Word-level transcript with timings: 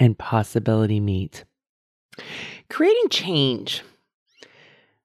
and 0.00 0.18
possibility 0.18 0.98
meet. 0.98 1.44
Creating 2.68 3.08
change. 3.10 3.82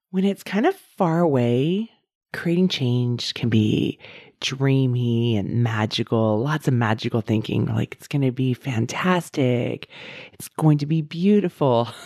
When 0.09 0.23
it's 0.23 0.43
kind 0.43 0.65
of 0.65 0.75
far 0.75 1.19
away, 1.19 1.91
creating 2.33 2.69
change 2.69 3.33
can 3.33 3.49
be 3.49 3.99
dreamy 4.39 5.35
and 5.37 5.63
magical, 5.63 6.39
lots 6.39 6.67
of 6.67 6.73
magical 6.73 7.21
thinking, 7.21 7.65
like 7.65 7.95
it's 7.95 8.07
going 8.07 8.21
to 8.21 8.31
be 8.31 8.53
fantastic, 8.53 9.89
it's 10.33 10.47
going 10.47 10.77
to 10.79 10.85
be 10.85 11.01
beautiful. 11.01 11.89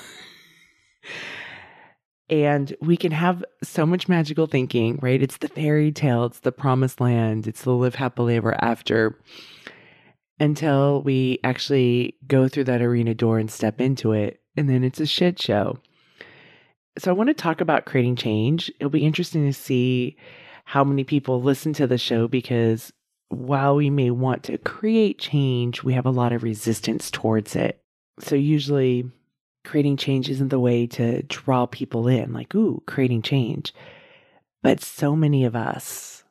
And 2.32 2.76
we 2.80 2.96
can 2.96 3.12
have 3.12 3.44
so 3.64 3.88
much 3.88 4.08
magical 4.08 4.46
thinking, 4.46 5.00
right? 5.02 5.20
It's 5.20 5.38
the 5.38 5.48
fairy 5.48 5.92
tale, 5.92 6.26
it's 6.26 6.42
the 6.42 6.52
promised 6.52 7.02
land, 7.02 7.48
it's 7.48 7.64
the 7.64 7.72
live 7.72 7.96
happily 7.96 8.36
ever 8.36 8.56
after 8.64 9.18
until 10.40 11.02
we 11.02 11.40
actually 11.44 12.16
go 12.28 12.48
through 12.48 12.66
that 12.66 12.82
arena 12.82 13.14
door 13.14 13.40
and 13.40 13.52
step 13.52 13.82
into 13.82 14.14
it. 14.14 14.42
And 14.56 14.70
then 14.70 14.84
it's 14.84 15.00
a 15.00 15.06
shit 15.06 15.42
show. 15.42 15.80
So 16.98 17.12
I 17.12 17.14
want 17.14 17.30
to 17.30 17.34
talk 17.34 17.62
about 17.62 17.86
creating 17.86 18.16
change. 18.16 18.72
It'll 18.80 18.90
be 18.90 19.06
interesting 19.06 19.46
to 19.46 19.54
see 19.54 20.18
how 20.66 20.84
many 20.84 21.04
people 21.04 21.42
listen 21.42 21.74
to 21.74 21.88
the 21.88 21.98
show 21.98 22.28
because 22.28 22.92
while 23.30 23.76
we 23.76 23.90
may 23.90 24.12
want 24.12 24.44
to 24.44 24.58
create 24.58 25.20
change, 25.20 25.84
we 25.84 25.94
have 25.94 26.06
a 26.06 26.12
lot 26.12 26.34
of 26.34 26.44
resistance 26.44 27.12
towards 27.12 27.56
it. 27.56 27.82
So 28.20 28.36
usually 28.36 29.10
creating 29.64 29.98
change 29.98 30.30
isn't 30.30 30.50
the 30.50 30.60
way 30.60 30.88
to 30.88 31.22
draw 31.24 31.66
people 31.66 32.08
in, 32.08 32.34
like, 32.34 32.54
ooh, 32.56 32.82
creating 32.86 33.22
change. 33.22 33.74
But 34.62 34.82
so 34.82 35.16
many 35.16 35.46
of 35.46 35.56
us 35.56 36.24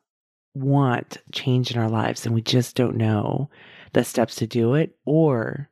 want 0.53 1.17
change 1.31 1.71
in 1.71 1.79
our 1.79 1.89
lives 1.89 2.25
and 2.25 2.35
we 2.35 2.41
just 2.41 2.75
don't 2.75 2.97
know 2.97 3.49
the 3.93 4.03
steps 4.03 4.35
to 4.35 4.47
do 4.47 4.73
it 4.73 4.95
or 5.05 5.69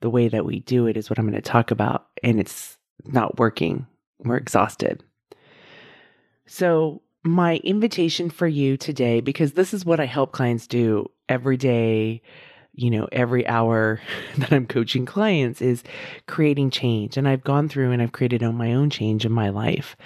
the 0.00 0.10
way 0.10 0.28
that 0.28 0.44
we 0.44 0.60
do 0.60 0.86
it 0.86 0.96
is 0.96 1.10
what 1.10 1.18
I'm 1.18 1.26
going 1.28 1.34
to 1.34 1.42
talk 1.42 1.70
about. 1.70 2.06
And 2.22 2.38
it's 2.38 2.78
not 3.04 3.38
working. 3.38 3.86
We're 4.18 4.36
exhausted. 4.36 5.02
So, 6.46 7.02
my 7.24 7.56
invitation 7.56 8.30
for 8.30 8.46
you 8.46 8.76
today, 8.76 9.20
because 9.20 9.52
this 9.52 9.74
is 9.74 9.84
what 9.84 10.00
I 10.00 10.06
help 10.06 10.32
clients 10.32 10.66
do 10.66 11.10
every 11.28 11.56
day, 11.56 12.22
you 12.72 12.90
know, 12.90 13.08
every 13.10 13.46
hour 13.46 14.00
that 14.38 14.52
I'm 14.52 14.66
coaching 14.66 15.04
clients 15.04 15.60
is 15.60 15.82
creating 16.26 16.70
change. 16.70 17.16
And 17.16 17.28
I've 17.28 17.44
gone 17.44 17.68
through 17.68 17.90
and 17.90 18.00
I've 18.00 18.12
created 18.12 18.42
my 18.42 18.72
own 18.72 18.88
change 18.88 19.26
in 19.26 19.32
my 19.32 19.50
life. 19.50 19.96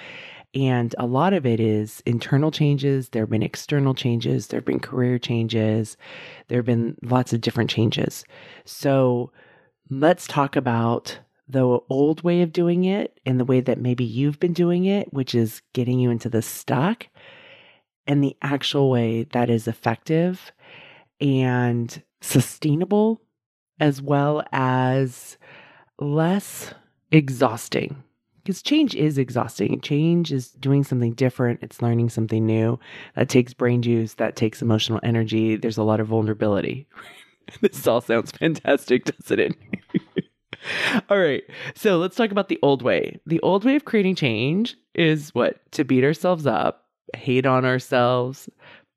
And 0.55 0.95
a 0.99 1.07
lot 1.07 1.33
of 1.33 1.47
it 1.47 1.61
is 1.61 2.03
internal 2.05 2.51
changes. 2.51 3.09
There 3.09 3.23
have 3.23 3.31
been 3.31 3.43
external 3.43 3.95
changes. 3.95 4.49
There 4.49 4.59
have 4.59 4.67
been 4.67 4.81
career 4.81 5.19
changes. 5.19 5.97
There 6.49 6.59
have 6.59 6.67
been 6.67 6.97
lots 7.03 7.33
of 7.33 7.41
different 7.41 7.71
changes. 7.71 8.25
So 8.67 9.33
let's 9.89 10.27
talk 10.27 10.55
about 10.55 11.19
the 11.49 11.81
old 11.89 12.23
way 12.23 12.43
of 12.43 12.53
doing 12.53 12.85
it 12.85 13.19
and 13.25 13.41
the 13.41 13.45
way 13.45 13.61
that 13.61 13.81
maybe 13.81 14.05
you've 14.05 14.41
been 14.41 14.53
doing 14.53 14.85
it, 14.85 15.13
which 15.13 15.35
is 15.35 15.63
getting 15.73 15.99
you 15.99 16.11
into 16.11 16.29
the 16.29 16.43
stuck, 16.43 17.09
and 18.07 18.23
the 18.23 18.37
actual 18.43 18.91
way 18.91 19.25
that 19.33 19.49
is 19.49 19.67
effective 19.67 20.53
and 21.21 22.03
sustainable, 22.21 23.23
as 23.81 24.03
well 24.03 24.45
as 24.53 25.39
less 25.99 26.75
exhausting 27.11 28.03
because 28.43 28.63
change 28.63 28.95
is 28.95 29.19
exhausting. 29.19 29.81
Change 29.81 30.33
is 30.33 30.51
doing 30.53 30.85
something 30.85 31.13
different, 31.13 31.61
it's 31.63 31.83
learning 31.83 32.11
something 32.11 32.45
new. 32.45 32.79
That 33.15 33.29
takes 33.29 33.55
brain 33.55 33.83
juice, 33.83 34.15
that 34.15 34.37
takes 34.37 34.63
emotional 34.63 35.01
energy. 35.03 35.57
There's 35.57 35.79
a 35.79 35.83
lot 35.83 36.01
of 36.01 36.09
vulnerability. 36.09 36.87
this 37.61 37.87
all 37.87 38.01
sounds 38.01 38.33
fantastic, 38.39 39.05
doesn't 39.05 39.39
it? 39.39 39.57
all 41.09 41.19
right. 41.19 41.45
So 41.75 41.99
let's 41.99 42.17
talk 42.17 42.31
about 42.31 42.49
the 42.49 42.59
old 42.63 42.83
way. 42.83 43.21
The 43.27 43.41
old 43.41 43.65
way 43.65 43.77
of 43.77 43.85
creating 43.85 44.17
change 44.17 44.77
is 44.95 45.35
what? 45.35 45.61
To 45.73 45.85
beat 45.85 46.05
ourselves 46.05 46.47
up, 46.47 46.87
hate 47.17 47.47
on 47.47 47.65
ourselves, 47.65 48.49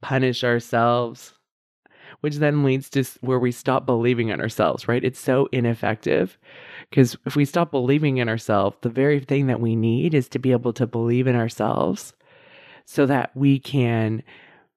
punish 0.02 0.44
ourselves, 0.44 1.34
which 2.22 2.38
then 2.38 2.64
leads 2.64 2.90
to 2.92 3.04
where 3.22 3.40
we 3.40 3.52
stop 3.52 3.86
believing 3.86 4.30
in 4.30 4.42
ourselves, 4.42 4.88
right? 4.88 5.04
It's 5.04 5.20
so 5.20 5.48
ineffective. 5.52 6.38
Because 6.90 7.18
if 7.26 7.36
we 7.36 7.46
stop 7.46 7.72
believing 7.72 8.18
in 8.18 8.30
ourselves, 8.30 8.78
the 8.82 8.90
very 8.90 9.20
thing 9.20 9.48
that 9.48 9.60
we 9.62 9.76
need 9.76 10.14
is 10.14 10.30
to 10.30 10.40
be 10.40 10.52
able 10.52 10.74
to 10.74 10.88
believe 10.88 11.28
in 11.28 11.36
ourselves 11.36 12.14
so 12.86 13.06
that 13.06 13.36
we 13.36 13.60
can, 13.60 14.24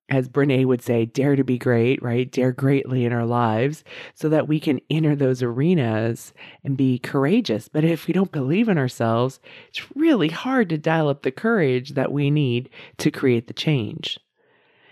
as 0.09 0.29
Brene 0.29 0.65
would 0.65 0.83
say, 0.83 1.05
dare 1.05 1.37
to 1.37 1.45
be 1.45 1.59
great, 1.59 2.03
right? 2.03 2.31
Dare 2.31 2.53
greatly 2.53 3.05
in 3.05 3.13
our 3.13 3.27
lives 3.27 3.85
so 4.15 4.29
that 4.31 4.49
we 4.49 4.59
can 4.59 4.81
enter 4.91 5.15
those 5.15 5.43
arenas 5.43 6.33
and 6.65 6.77
be 6.77 6.99
courageous. 6.99 7.69
But 7.69 7.85
if 7.85 8.07
we 8.07 8.15
don't 8.15 8.33
believe 8.33 8.69
in 8.69 8.79
ourselves, 8.79 9.41
it's 9.69 9.87
really 9.95 10.29
hard 10.29 10.71
to 10.71 10.79
dial 10.79 11.09
up 11.09 11.23
the 11.23 11.31
courage 11.31 11.91
that 11.91 12.13
we 12.13 12.31
need 12.31 12.71
to 12.99 13.11
create 13.11 13.47
the 13.47 13.55
change. 13.55 14.19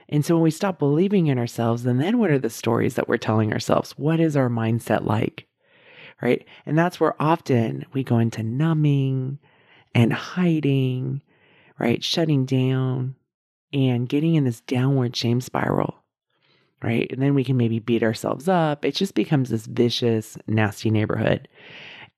And 0.09 0.25
so 0.25 0.37
when 0.37 0.43
we 0.45 0.51
stop 0.51 0.79
believing 0.79 1.27
in 1.27 1.39
ourselves, 1.39 1.83
then 1.83 1.99
then 1.99 2.19
what 2.19 2.31
are 2.31 2.39
the 2.39 2.51
stories 2.51 2.95
that 2.95 3.09
we're 3.09 3.17
telling 3.17 3.53
ourselves? 3.53 3.93
What 3.93 4.21
is 4.21 4.37
our 4.37 4.49
mindset 4.49 5.05
like? 5.05 5.47
right? 6.23 6.47
And 6.65 6.79
that's 6.79 6.99
where 6.99 7.21
often 7.21 7.85
we 7.93 8.03
go 8.03 8.19
into 8.19 8.43
numbing 8.43 9.39
and 9.95 10.13
hiding, 10.13 11.23
right? 11.79 12.03
Shutting 12.03 12.45
down 12.45 13.17
and 13.73 14.09
getting 14.09 14.35
in 14.35 14.45
this 14.45 14.61
downward 14.63 15.15
shame 15.15 15.41
spiral, 15.41 15.97
right? 16.83 17.11
And 17.11 17.21
then 17.21 17.35
we 17.35 17.45
can 17.45 17.57
maybe 17.57 17.79
beat 17.79 18.03
ourselves 18.03 18.49
up. 18.49 18.85
It 18.85 18.95
just 18.95 19.15
becomes 19.15 19.51
this 19.51 19.67
vicious, 19.67 20.39
nasty 20.47 20.91
neighborhood. 20.91 21.49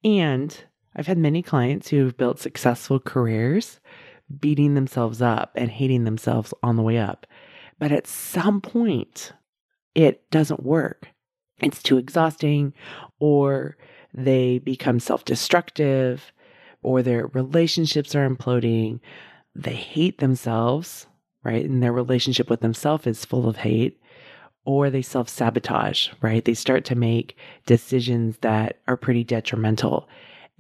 And 0.05 0.57
I've 0.95 1.07
had 1.07 1.19
many 1.19 1.43
clients 1.43 1.89
who 1.89 2.05
have 2.05 2.17
built 2.17 2.39
successful 2.39 3.01
careers 3.01 3.81
beating 4.41 4.75
themselves 4.75 5.23
up 5.23 5.53
and 5.55 5.71
hating 5.71 6.05
themselves 6.05 6.53
on 6.63 6.77
the 6.77 6.83
way 6.83 6.99
up. 6.99 7.27
But 7.79 7.93
at 7.93 8.07
some 8.07 8.61
point, 8.61 9.33
it 9.95 10.29
doesn't 10.31 10.63
work. 10.63 11.09
It's 11.61 11.83
too 11.83 11.99
exhausting, 11.99 12.73
or 13.19 13.77
they 14.15 14.59
become 14.59 15.01
self 15.01 15.25
destructive, 15.25 16.33
or 16.83 17.03
their 17.03 17.27
relationships 17.29 18.15
are 18.15 18.29
imploding. 18.29 19.01
They 19.55 19.75
hate 19.75 20.19
themselves, 20.19 21.07
right? 21.43 21.65
And 21.65 21.83
their 21.83 21.93
relationship 21.93 22.49
with 22.49 22.61
themselves 22.61 23.07
is 23.07 23.25
full 23.25 23.49
of 23.49 23.57
hate. 23.57 24.01
Or 24.65 24.91
they 24.91 25.03
self 25.03 25.29
sabotage, 25.29 26.11
right? 26.21 26.45
They 26.45 26.55
start 26.55 26.85
to 26.87 26.95
make 26.95 27.37
decisions 27.67 28.39
that 28.39 28.81
are 28.87 28.97
pretty 28.97 29.25
detrimental. 29.25 30.09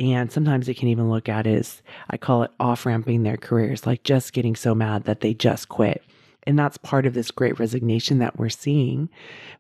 And 0.01 0.31
sometimes 0.31 0.67
they 0.67 0.75
can 0.75 0.89
even 0.89 1.11
look 1.11 1.29
at 1.29 1.47
as 1.47 1.83
I 2.09 2.17
call 2.17 2.45
it 2.45 2.53
off 2.59 2.87
ramping 2.87 3.23
their 3.23 3.37
careers, 3.37 3.87
like 3.87 4.05
just 4.05 4.33
getting 4.33 4.57
so 4.57 4.75
mad 4.75 5.05
that 5.05 5.21
they 5.21 5.35
just 5.35 5.69
quit. 5.69 6.03
And 6.49 6.59
that's 6.59 6.79
part 6.79 7.05
of 7.05 7.13
this 7.13 7.31
great 7.31 7.61
resignation 7.61 8.21
that 8.21 8.39
we're 8.39 8.49
seeing, 8.49 9.11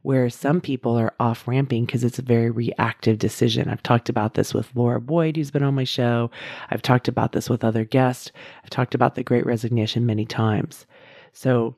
where 0.00 0.31
some 0.31 0.59
people 0.59 0.99
are 0.99 1.12
off 1.21 1.47
ramping 1.47 1.84
because 1.84 2.03
it's 2.03 2.19
a 2.19 2.22
very 2.22 2.49
reactive 2.50 3.19
decision. 3.19 3.69
I've 3.69 3.82
talked 3.82 4.09
about 4.09 4.32
this 4.32 4.54
with 4.54 4.75
Laura 4.75 4.99
Boyd, 4.99 5.37
who's 5.37 5.50
been 5.50 5.62
on 5.62 5.75
my 5.75 5.85
show. 5.85 6.31
I've 6.70 6.81
talked 6.81 7.06
about 7.06 7.32
this 7.32 7.50
with 7.50 7.62
other 7.62 7.85
guests. 7.85 8.32
I've 8.64 8.70
talked 8.70 8.94
about 8.94 9.17
the 9.17 9.23
great 9.23 9.44
resignation 9.44 10.06
many 10.06 10.25
times. 10.25 10.87
So 11.35 11.76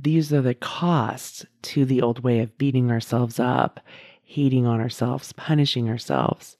these 0.00 0.32
are 0.32 0.40
the 0.40 0.54
costs 0.54 1.44
to 1.62 1.84
the 1.84 2.00
old 2.00 2.24
way 2.24 2.40
of 2.40 2.56
beating 2.56 2.90
ourselves 2.90 3.38
up, 3.38 3.80
hating 4.24 4.66
on 4.66 4.80
ourselves, 4.80 5.34
punishing 5.34 5.90
ourselves. 5.90 6.56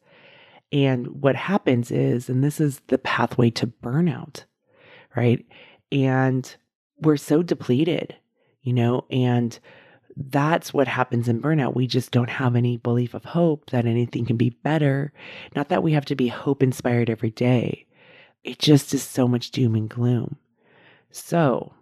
And 0.70 1.22
what 1.22 1.34
happens 1.34 1.90
is, 1.90 2.28
and 2.28 2.44
this 2.44 2.60
is 2.60 2.82
the 2.88 2.98
pathway 2.98 3.48
to 3.52 3.68
burnout, 3.68 4.44
right? 5.16 5.46
And 5.90 6.54
we're 7.00 7.16
so 7.16 7.42
depleted, 7.42 8.14
you 8.62 8.72
know, 8.72 9.04
and 9.10 9.58
that's 10.16 10.72
what 10.72 10.88
happens 10.88 11.28
in 11.28 11.42
burnout. 11.42 11.74
We 11.74 11.86
just 11.86 12.10
don't 12.10 12.30
have 12.30 12.56
any 12.56 12.78
belief 12.78 13.12
of 13.12 13.24
hope 13.24 13.70
that 13.70 13.84
anything 13.84 14.24
can 14.24 14.36
be 14.36 14.50
better. 14.50 15.12
Not 15.54 15.68
that 15.68 15.82
we 15.82 15.92
have 15.92 16.06
to 16.06 16.16
be 16.16 16.28
hope 16.28 16.62
inspired 16.62 17.10
every 17.10 17.30
day, 17.30 17.86
it 18.44 18.58
just 18.58 18.94
is 18.94 19.02
so 19.02 19.28
much 19.28 19.50
doom 19.50 19.74
and 19.74 19.90
gloom. 19.90 20.36
So 21.10 21.74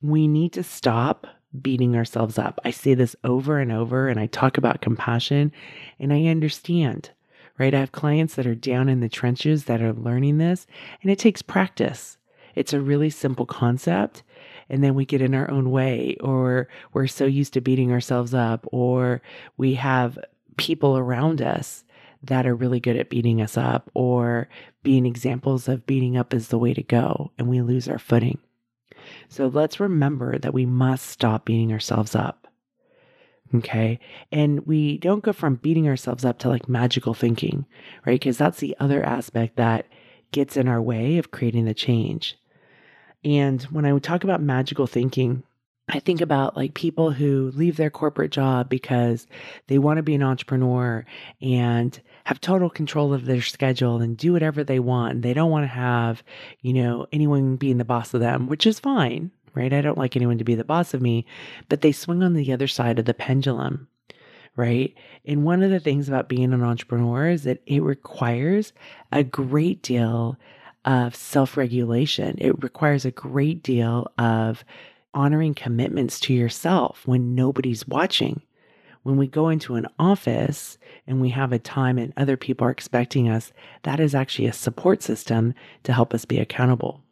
we 0.00 0.28
need 0.28 0.52
to 0.54 0.62
stop 0.62 1.26
beating 1.60 1.96
ourselves 1.96 2.38
up. 2.38 2.60
I 2.64 2.70
say 2.70 2.94
this 2.94 3.16
over 3.24 3.58
and 3.58 3.70
over, 3.70 4.08
and 4.08 4.18
I 4.18 4.26
talk 4.26 4.58
about 4.58 4.80
compassion, 4.80 5.52
and 5.98 6.12
I 6.12 6.26
understand, 6.26 7.10
right? 7.58 7.74
I 7.74 7.80
have 7.80 7.92
clients 7.92 8.34
that 8.34 8.46
are 8.46 8.54
down 8.54 8.88
in 8.88 9.00
the 9.00 9.08
trenches 9.08 9.64
that 9.64 9.82
are 9.82 9.92
learning 9.92 10.38
this, 10.38 10.66
and 11.02 11.10
it 11.10 11.18
takes 11.18 11.42
practice. 11.42 12.18
It's 12.54 12.72
a 12.72 12.80
really 12.80 13.10
simple 13.10 13.46
concept. 13.46 14.22
And 14.68 14.82
then 14.82 14.94
we 14.94 15.04
get 15.04 15.22
in 15.22 15.34
our 15.34 15.50
own 15.50 15.70
way, 15.70 16.16
or 16.20 16.68
we're 16.92 17.06
so 17.06 17.26
used 17.26 17.52
to 17.54 17.60
beating 17.60 17.92
ourselves 17.92 18.34
up, 18.34 18.66
or 18.72 19.22
we 19.56 19.74
have 19.74 20.18
people 20.56 20.96
around 20.96 21.42
us 21.42 21.84
that 22.22 22.46
are 22.46 22.54
really 22.54 22.80
good 22.80 22.96
at 22.96 23.10
beating 23.10 23.42
us 23.42 23.56
up, 23.56 23.90
or 23.94 24.48
being 24.82 25.04
examples 25.04 25.68
of 25.68 25.86
beating 25.86 26.16
up 26.16 26.32
is 26.32 26.48
the 26.48 26.58
way 26.58 26.72
to 26.72 26.82
go, 26.82 27.32
and 27.38 27.48
we 27.48 27.60
lose 27.60 27.88
our 27.88 27.98
footing. 27.98 28.38
So 29.28 29.48
let's 29.48 29.80
remember 29.80 30.38
that 30.38 30.54
we 30.54 30.64
must 30.64 31.06
stop 31.06 31.44
beating 31.44 31.72
ourselves 31.72 32.14
up. 32.14 32.48
Okay. 33.54 34.00
And 34.32 34.66
we 34.66 34.98
don't 34.98 35.22
go 35.22 35.32
from 35.32 35.56
beating 35.56 35.86
ourselves 35.86 36.24
up 36.24 36.38
to 36.40 36.48
like 36.48 36.68
magical 36.68 37.14
thinking, 37.14 37.66
right? 38.06 38.18
Because 38.18 38.38
that's 38.38 38.58
the 38.58 38.76
other 38.80 39.04
aspect 39.04 39.56
that 39.56 39.86
gets 40.32 40.56
in 40.56 40.66
our 40.66 40.82
way 40.82 41.18
of 41.18 41.30
creating 41.30 41.66
the 41.66 41.74
change. 41.74 42.36
And 43.24 43.62
when 43.64 43.84
I 43.84 43.98
talk 43.98 44.24
about 44.24 44.42
magical 44.42 44.86
thinking, 44.86 45.42
I 45.88 45.98
think 45.98 46.20
about 46.20 46.56
like 46.56 46.74
people 46.74 47.10
who 47.10 47.52
leave 47.54 47.76
their 47.76 47.90
corporate 47.90 48.30
job 48.30 48.70
because 48.70 49.26
they 49.66 49.78
want 49.78 49.98
to 49.98 50.02
be 50.02 50.14
an 50.14 50.22
entrepreneur 50.22 51.04
and 51.42 52.00
have 52.24 52.40
total 52.40 52.70
control 52.70 53.12
of 53.12 53.26
their 53.26 53.42
schedule 53.42 54.00
and 54.00 54.16
do 54.16 54.32
whatever 54.32 54.64
they 54.64 54.78
want. 54.78 55.22
They 55.22 55.34
don't 55.34 55.50
want 55.50 55.64
to 55.64 55.68
have, 55.68 56.22
you 56.62 56.72
know, 56.72 57.06
anyone 57.12 57.56
being 57.56 57.76
the 57.76 57.84
boss 57.84 58.14
of 58.14 58.20
them, 58.20 58.46
which 58.46 58.66
is 58.66 58.80
fine, 58.80 59.30
right? 59.54 59.74
I 59.74 59.82
don't 59.82 59.98
like 59.98 60.16
anyone 60.16 60.38
to 60.38 60.44
be 60.44 60.54
the 60.54 60.64
boss 60.64 60.94
of 60.94 61.02
me, 61.02 61.26
but 61.68 61.82
they 61.82 61.92
swing 61.92 62.22
on 62.22 62.32
the 62.32 62.50
other 62.52 62.68
side 62.68 62.98
of 62.98 63.04
the 63.04 63.12
pendulum, 63.12 63.86
right? 64.56 64.94
And 65.26 65.44
one 65.44 65.62
of 65.62 65.70
the 65.70 65.80
things 65.80 66.08
about 66.08 66.30
being 66.30 66.54
an 66.54 66.62
entrepreneur 66.62 67.28
is 67.28 67.44
that 67.44 67.60
it 67.66 67.82
requires 67.82 68.72
a 69.12 69.22
great 69.22 69.82
deal 69.82 70.38
of 70.84 71.14
self 71.14 71.56
regulation, 71.56 72.36
it 72.38 72.62
requires 72.62 73.04
a 73.04 73.10
great 73.10 73.62
deal 73.62 74.06
of 74.18 74.64
honoring 75.12 75.54
commitments 75.54 76.18
to 76.20 76.34
yourself 76.34 77.02
when 77.06 77.34
nobody's 77.34 77.86
watching. 77.86 78.42
When 79.02 79.16
we 79.16 79.26
go 79.26 79.48
into 79.50 79.74
an 79.74 79.86
office 79.98 80.78
and 81.06 81.20
we 81.20 81.28
have 81.30 81.52
a 81.52 81.58
time 81.58 81.98
and 81.98 82.12
other 82.16 82.36
people 82.36 82.66
are 82.66 82.70
expecting 82.70 83.28
us, 83.28 83.52
that 83.82 84.00
is 84.00 84.14
actually 84.14 84.46
a 84.46 84.52
support 84.52 85.02
system 85.02 85.54
to 85.82 85.92
help 85.92 86.14
us 86.14 86.24
be 86.24 86.38
accountable. 86.38 87.02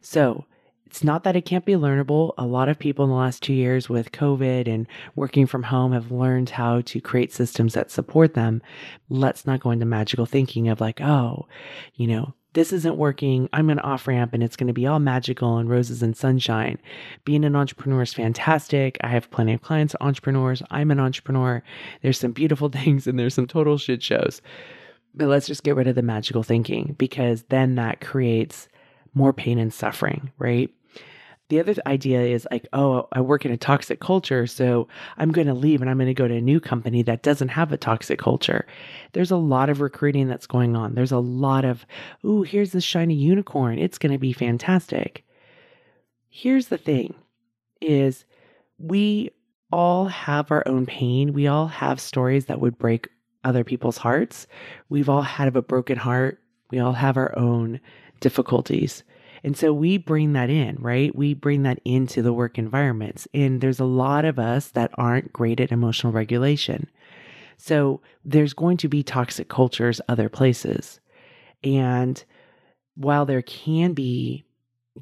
So, 0.00 0.46
it's 0.92 1.02
not 1.02 1.24
that 1.24 1.36
it 1.36 1.46
can't 1.46 1.64
be 1.64 1.72
learnable. 1.72 2.34
A 2.36 2.44
lot 2.44 2.68
of 2.68 2.78
people 2.78 3.06
in 3.06 3.10
the 3.10 3.16
last 3.16 3.42
two 3.42 3.54
years 3.54 3.88
with 3.88 4.12
COVID 4.12 4.68
and 4.68 4.86
working 5.16 5.46
from 5.46 5.62
home 5.62 5.92
have 5.92 6.12
learned 6.12 6.50
how 6.50 6.82
to 6.82 7.00
create 7.00 7.32
systems 7.32 7.72
that 7.72 7.90
support 7.90 8.34
them. 8.34 8.60
Let's 9.08 9.46
not 9.46 9.60
go 9.60 9.70
into 9.70 9.86
magical 9.86 10.26
thinking 10.26 10.68
of 10.68 10.82
like, 10.82 11.00
oh, 11.00 11.46
you 11.94 12.08
know, 12.08 12.34
this 12.54 12.72
isn't 12.72 12.96
working. 12.96 13.48
I'm 13.52 13.66
going 13.66 13.78
to 13.78 13.82
off 13.82 14.06
ramp 14.06 14.34
and 14.34 14.42
it's 14.42 14.56
going 14.56 14.66
to 14.66 14.72
be 14.72 14.86
all 14.86 14.98
magical 14.98 15.58
and 15.58 15.68
roses 15.68 16.02
and 16.02 16.16
sunshine. 16.16 16.78
Being 17.24 17.44
an 17.44 17.56
entrepreneur 17.56 18.02
is 18.02 18.14
fantastic. 18.14 18.98
I 19.00 19.08
have 19.08 19.30
plenty 19.30 19.54
of 19.54 19.62
clients, 19.62 19.94
entrepreneurs. 20.00 20.62
I'm 20.70 20.90
an 20.90 21.00
entrepreneur. 21.00 21.62
There's 22.02 22.18
some 22.18 22.32
beautiful 22.32 22.68
things 22.70 23.06
and 23.06 23.18
there's 23.18 23.34
some 23.34 23.46
total 23.46 23.78
shit 23.78 24.02
shows. 24.02 24.42
But 25.14 25.28
let's 25.28 25.46
just 25.46 25.62
get 25.62 25.76
rid 25.76 25.88
of 25.88 25.94
the 25.94 26.02
magical 26.02 26.42
thinking 26.42 26.94
because 26.98 27.44
then 27.48 27.74
that 27.74 28.00
creates 28.00 28.68
more 29.14 29.32
pain 29.32 29.58
and 29.58 29.72
suffering, 29.72 30.30
right? 30.38 30.70
The 31.48 31.60
other 31.60 31.74
idea 31.86 32.22
is 32.22 32.46
like, 32.50 32.66
oh, 32.72 33.08
I 33.12 33.20
work 33.20 33.44
in 33.44 33.52
a 33.52 33.58
toxic 33.58 34.00
culture, 34.00 34.46
so 34.46 34.88
I'm 35.18 35.32
going 35.32 35.48
to 35.48 35.54
leave 35.54 35.82
and 35.82 35.90
I'm 35.90 35.98
going 35.98 36.06
to 36.06 36.14
go 36.14 36.26
to 36.26 36.36
a 36.36 36.40
new 36.40 36.60
company 36.60 37.02
that 37.02 37.22
doesn't 37.22 37.48
have 37.48 37.72
a 37.72 37.76
toxic 37.76 38.18
culture. 38.18 38.66
There's 39.12 39.30
a 39.30 39.36
lot 39.36 39.68
of 39.68 39.80
recruiting 39.80 40.28
that's 40.28 40.46
going 40.46 40.76
on. 40.76 40.94
There's 40.94 41.12
a 41.12 41.18
lot 41.18 41.64
of, 41.64 41.84
ooh, 42.24 42.42
here's 42.42 42.72
this 42.72 42.84
shiny 42.84 43.14
unicorn. 43.14 43.78
It's 43.78 43.98
going 43.98 44.12
to 44.12 44.18
be 44.18 44.32
fantastic. 44.32 45.24
Here's 46.30 46.68
the 46.68 46.78
thing 46.78 47.14
is 47.82 48.24
we 48.78 49.30
all 49.70 50.06
have 50.06 50.50
our 50.50 50.62
own 50.66 50.86
pain. 50.86 51.32
We 51.32 51.46
all 51.46 51.66
have 51.66 52.00
stories 52.00 52.46
that 52.46 52.60
would 52.60 52.78
break 52.78 53.08
other 53.44 53.64
people's 53.64 53.98
hearts. 53.98 54.46
We've 54.88 55.08
all 55.08 55.22
had 55.22 55.54
a 55.54 55.62
broken 55.62 55.98
heart. 55.98 56.40
We 56.70 56.78
all 56.78 56.92
have 56.92 57.16
our 57.16 57.36
own 57.38 57.80
difficulties. 58.20 59.02
And 59.44 59.56
so 59.56 59.72
we 59.72 59.98
bring 59.98 60.34
that 60.34 60.50
in, 60.50 60.76
right? 60.78 61.14
We 61.14 61.34
bring 61.34 61.64
that 61.64 61.80
into 61.84 62.22
the 62.22 62.32
work 62.32 62.58
environments. 62.58 63.26
And 63.34 63.60
there's 63.60 63.80
a 63.80 63.84
lot 63.84 64.24
of 64.24 64.38
us 64.38 64.68
that 64.68 64.92
aren't 64.94 65.32
great 65.32 65.60
at 65.60 65.72
emotional 65.72 66.12
regulation. 66.12 66.88
So 67.56 68.00
there's 68.24 68.54
going 68.54 68.76
to 68.78 68.88
be 68.88 69.02
toxic 69.02 69.48
cultures 69.48 70.00
other 70.08 70.28
places. 70.28 71.00
And 71.64 72.22
while 72.94 73.26
there 73.26 73.42
can 73.42 73.94
be 73.94 74.44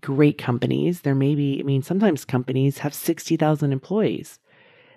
great 0.00 0.38
companies, 0.38 1.02
there 1.02 1.14
may 1.14 1.34
be, 1.34 1.58
I 1.60 1.62
mean, 1.62 1.82
sometimes 1.82 2.24
companies 2.24 2.78
have 2.78 2.94
60,000 2.94 3.72
employees. 3.72 4.38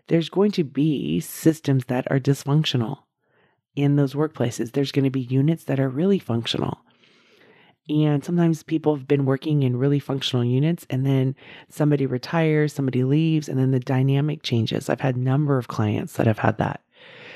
There's 0.07 0.29
going 0.29 0.51
to 0.51 0.63
be 0.63 1.19
systems 1.19 1.85
that 1.85 2.09
are 2.11 2.19
dysfunctional 2.19 2.99
in 3.75 3.95
those 3.95 4.13
workplaces. 4.13 4.71
There's 4.71 4.91
going 4.91 5.05
to 5.05 5.09
be 5.09 5.21
units 5.21 5.63
that 5.65 5.79
are 5.79 5.89
really 5.89 6.19
functional. 6.19 6.79
And 7.89 8.23
sometimes 8.23 8.63
people 8.63 8.95
have 8.95 9.07
been 9.07 9.25
working 9.25 9.63
in 9.63 9.77
really 9.77 9.99
functional 9.99 10.45
units 10.45 10.85
and 10.89 11.05
then 11.05 11.35
somebody 11.69 12.05
retires, 12.05 12.71
somebody 12.71 13.03
leaves, 13.03 13.49
and 13.49 13.59
then 13.59 13.71
the 13.71 13.79
dynamic 13.79 14.41
changes. 14.41 14.89
I've 14.89 15.01
had 15.01 15.17
a 15.17 15.19
number 15.19 15.57
of 15.57 15.67
clients 15.67 16.13
that 16.13 16.27
have 16.27 16.39
had 16.39 16.57
that. 16.59 16.81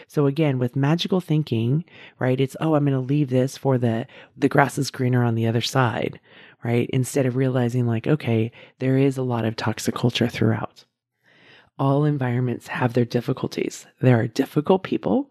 So 0.08 0.26
again, 0.26 0.58
with 0.58 0.78
magical 0.78 1.20
thinking, 1.20 1.84
right? 2.18 2.40
It's, 2.40 2.56
oh, 2.62 2.76
I'm 2.76 2.86
going 2.86 2.94
to 2.94 3.00
leave 3.00 3.30
this 3.30 3.58
for 3.58 3.78
the, 3.78 4.08
the 4.38 4.48
grass 4.48 4.78
is 4.78 4.90
greener 4.90 5.22
on 5.22 5.36
the 5.36 5.48
other 5.48 5.60
side, 5.60 6.22
right? 6.64 6.90
Instead 6.92 7.26
of 7.26 7.36
realizing 7.36 7.86
like, 7.86 8.08
okay, 8.08 8.52
there 8.80 8.98
is 8.98 9.18
a 9.18 9.24
lot 9.24 9.44
of 9.44 9.58
toxic 9.58 9.96
culture 9.96 10.30
throughout. 10.30 10.86
All 11.78 12.06
environments 12.06 12.68
have 12.68 12.94
their 12.94 13.06
difficulties. 13.06 13.86
There 14.00 14.18
are 14.18 14.28
difficult 14.28 14.84
people. 14.84 15.30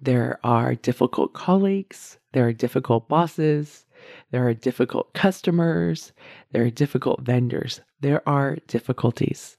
There 0.00 0.40
are 0.42 0.74
difficult 0.74 1.32
colleagues. 1.32 2.18
There 2.32 2.46
are 2.48 2.52
difficult 2.52 3.08
bosses. 3.08 3.83
There 4.30 4.46
are 4.46 4.54
difficult 4.54 5.12
customers. 5.14 6.12
There 6.52 6.64
are 6.64 6.70
difficult 6.70 7.22
vendors. 7.22 7.80
There 8.00 8.26
are 8.28 8.56
difficulties. 8.66 9.56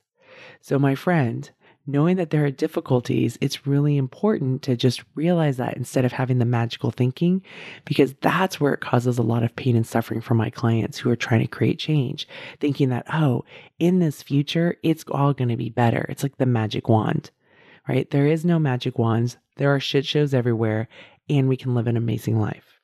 So, 0.61 0.77
my 0.77 0.95
friend, 0.95 1.49
knowing 1.87 2.17
that 2.17 2.31
there 2.31 2.45
are 2.45 2.51
difficulties, 2.51 3.37
it's 3.41 3.67
really 3.67 3.97
important 3.97 4.61
to 4.63 4.75
just 4.75 5.03
realize 5.13 5.57
that 5.57 5.77
instead 5.77 6.05
of 6.05 6.11
having 6.11 6.39
the 6.39 6.45
magical 6.45 6.91
thinking, 6.91 7.41
because 7.85 8.13
that's 8.21 8.59
where 8.59 8.73
it 8.73 8.81
causes 8.81 9.17
a 9.17 9.23
lot 9.23 9.43
of 9.43 9.55
pain 9.55 9.75
and 9.75 9.85
suffering 9.85 10.21
for 10.21 10.33
my 10.33 10.49
clients 10.49 10.97
who 10.97 11.09
are 11.09 11.15
trying 11.15 11.41
to 11.41 11.47
create 11.47 11.79
change, 11.79 12.27
thinking 12.59 12.89
that, 12.89 13.05
oh, 13.13 13.43
in 13.79 13.99
this 13.99 14.23
future, 14.23 14.77
it's 14.83 15.05
all 15.11 15.33
going 15.33 15.49
to 15.49 15.57
be 15.57 15.69
better. 15.69 16.05
It's 16.09 16.23
like 16.23 16.37
the 16.37 16.45
magic 16.45 16.89
wand, 16.89 17.31
right? 17.87 18.09
There 18.09 18.27
is 18.27 18.45
no 18.45 18.59
magic 18.59 18.97
wands. 18.97 19.37
There 19.57 19.73
are 19.73 19.79
shit 19.79 20.05
shows 20.05 20.33
everywhere, 20.33 20.87
and 21.29 21.47
we 21.47 21.57
can 21.57 21.75
live 21.75 21.87
an 21.87 21.97
amazing 21.97 22.39
life. 22.39 22.74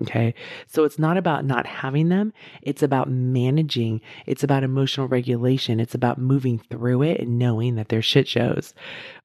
Okay. 0.00 0.34
So 0.66 0.84
it's 0.84 0.98
not 0.98 1.18
about 1.18 1.44
not 1.44 1.66
having 1.66 2.08
them. 2.08 2.32
It's 2.62 2.82
about 2.82 3.10
managing. 3.10 4.00
It's 4.26 4.42
about 4.42 4.64
emotional 4.64 5.06
regulation. 5.06 5.80
It's 5.80 5.94
about 5.94 6.18
moving 6.18 6.58
through 6.58 7.02
it 7.02 7.20
and 7.20 7.38
knowing 7.38 7.74
that 7.74 7.88
there's 7.88 8.06
shit 8.06 8.26
shows. 8.26 8.72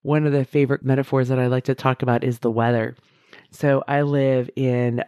One 0.01 0.25
of 0.25 0.33
the 0.33 0.43
favorite 0.43 0.83
metaphors 0.83 1.29
that 1.29 1.39
I 1.39 1.47
like 1.47 1.63
to 1.65 1.75
talk 1.75 2.01
about 2.01 2.23
is 2.23 2.39
the 2.39 2.51
weather. 2.51 2.97
So 3.51 3.83
I 3.87 4.01
live 4.01 4.49
in 4.57 5.03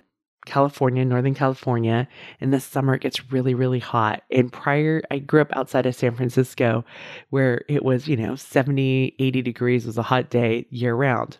California, 0.46 1.04
Northern 1.04 1.36
California. 1.36 2.08
In 2.40 2.52
the 2.52 2.60
summer, 2.60 2.96
it 2.96 3.02
gets 3.02 3.32
really, 3.32 3.54
really 3.54 3.80
hot. 3.80 4.24
And 4.32 4.52
prior, 4.52 5.02
I 5.12 5.20
grew 5.20 5.42
up 5.42 5.56
outside 5.56 5.86
of 5.86 5.96
San 5.96 6.16
Francisco 6.16 6.86
where 7.30 7.64
it 7.68 7.84
was, 7.84 8.08
you 8.08 8.16
know, 8.16 8.36
70, 8.36 9.16
80 9.20 9.42
degrees 9.42 9.86
was 9.86 9.98
a 9.98 10.04
hot 10.04 10.30
day 10.30 10.66
year 10.70 10.96
round. 10.96 11.38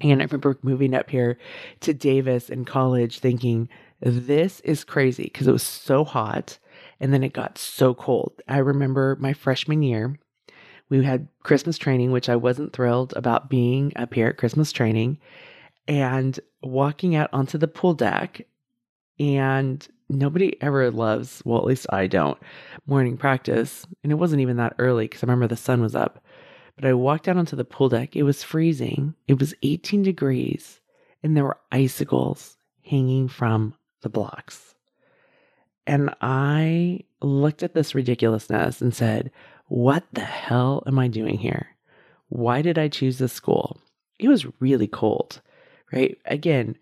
And 0.00 0.20
I 0.20 0.24
remember 0.24 0.58
moving 0.62 0.94
up 0.94 1.10
here 1.10 1.38
to 1.80 1.94
Davis 1.94 2.50
in 2.50 2.64
college 2.64 3.18
thinking, 3.18 3.68
this 4.00 4.60
is 4.60 4.84
crazy 4.84 5.24
because 5.24 5.46
it 5.46 5.52
was 5.52 5.62
so 5.62 6.04
hot 6.04 6.58
and 7.00 7.12
then 7.12 7.24
it 7.24 7.32
got 7.32 7.58
so 7.58 7.94
cold. 7.94 8.40
I 8.46 8.58
remember 8.58 9.16
my 9.18 9.32
freshman 9.32 9.82
year, 9.82 10.18
we 10.88 11.02
had 11.04 11.28
Christmas 11.42 11.78
training, 11.78 12.12
which 12.12 12.28
I 12.28 12.36
wasn't 12.36 12.72
thrilled 12.72 13.12
about 13.16 13.50
being 13.50 13.92
up 13.96 14.14
here 14.14 14.28
at 14.28 14.36
Christmas 14.36 14.70
training 14.70 15.18
and 15.88 16.38
walking 16.62 17.14
out 17.14 17.30
onto 17.32 17.58
the 17.58 17.68
pool 17.68 17.94
deck. 17.94 18.46
And 19.18 19.86
nobody 20.08 20.60
ever 20.62 20.90
loves, 20.90 21.42
well, 21.44 21.58
at 21.58 21.64
least 21.64 21.86
I 21.90 22.06
don't, 22.06 22.38
morning 22.86 23.16
practice. 23.16 23.86
And 24.02 24.12
it 24.12 24.16
wasn't 24.16 24.42
even 24.42 24.58
that 24.58 24.74
early 24.78 25.06
because 25.06 25.22
I 25.22 25.26
remember 25.26 25.46
the 25.48 25.56
sun 25.56 25.80
was 25.80 25.94
up. 25.94 26.22
But 26.76 26.84
I 26.84 26.92
walked 26.92 27.26
out 27.26 27.38
onto 27.38 27.56
the 27.56 27.64
pool 27.64 27.88
deck. 27.88 28.14
It 28.14 28.22
was 28.22 28.42
freezing. 28.42 29.14
It 29.26 29.40
was 29.40 29.54
18 29.62 30.02
degrees, 30.02 30.80
and 31.22 31.34
there 31.34 31.44
were 31.44 31.58
icicles 31.72 32.56
hanging 32.82 33.28
from 33.28 33.74
the 34.02 34.10
blocks. 34.10 34.74
And 35.86 36.14
I 36.20 37.00
looked 37.22 37.62
at 37.62 37.74
this 37.74 37.94
ridiculousness 37.94 38.82
and 38.82 38.94
said, 38.94 39.30
What 39.68 40.04
the 40.12 40.20
hell 40.20 40.82
am 40.86 40.98
I 40.98 41.08
doing 41.08 41.38
here? 41.38 41.68
Why 42.28 42.60
did 42.60 42.78
I 42.78 42.88
choose 42.88 43.18
this 43.18 43.32
school? 43.32 43.80
It 44.18 44.28
was 44.28 44.46
really 44.60 44.88
cold, 44.88 45.40
right? 45.92 46.18
Again, 46.26 46.76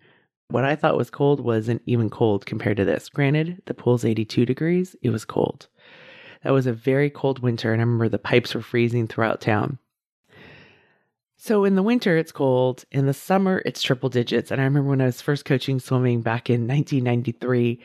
What 0.49 0.65
I 0.65 0.75
thought 0.75 0.97
was 0.97 1.09
cold 1.09 1.39
wasn't 1.39 1.81
even 1.85 2.09
cold 2.09 2.45
compared 2.45 2.77
to 2.77 2.85
this. 2.85 3.09
Granted, 3.09 3.61
the 3.65 3.73
pool's 3.73 4.05
82 4.05 4.45
degrees, 4.45 4.95
it 5.01 5.09
was 5.09 5.25
cold. 5.25 5.67
That 6.43 6.51
was 6.53 6.67
a 6.67 6.73
very 6.73 7.09
cold 7.09 7.39
winter, 7.39 7.73
and 7.73 7.81
I 7.81 7.85
remember 7.85 8.09
the 8.09 8.19
pipes 8.19 8.53
were 8.53 8.61
freezing 8.61 9.07
throughout 9.07 9.41
town. 9.41 9.79
So 11.45 11.63
in 11.63 11.75
the 11.75 11.83
winter, 11.83 12.17
it's 12.17 12.31
cold. 12.31 12.85
In 12.91 13.05
the 13.05 13.13
summer, 13.13 13.61
it's 13.67 13.83
triple 13.83 14.09
digits. 14.09 14.49
And 14.49 14.59
I 14.59 14.63
remember 14.63 14.89
when 14.89 14.99
I 14.99 15.05
was 15.05 15.21
first 15.21 15.45
coaching 15.45 15.79
swimming 15.79 16.21
back 16.21 16.49
in 16.49 16.67
1993, 16.67 17.79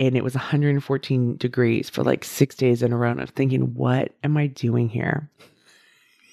and 0.00 0.16
it 0.16 0.24
was 0.24 0.34
114 0.34 1.36
degrees 1.36 1.88
for 1.88 2.02
like 2.02 2.24
six 2.24 2.56
days 2.56 2.82
in 2.82 2.92
a 2.92 2.96
row. 2.96 3.12
And 3.12 3.20
I'm 3.20 3.28
thinking, 3.28 3.74
what 3.74 4.16
am 4.24 4.36
I 4.36 4.48
doing 4.48 4.88
here? 4.88 5.30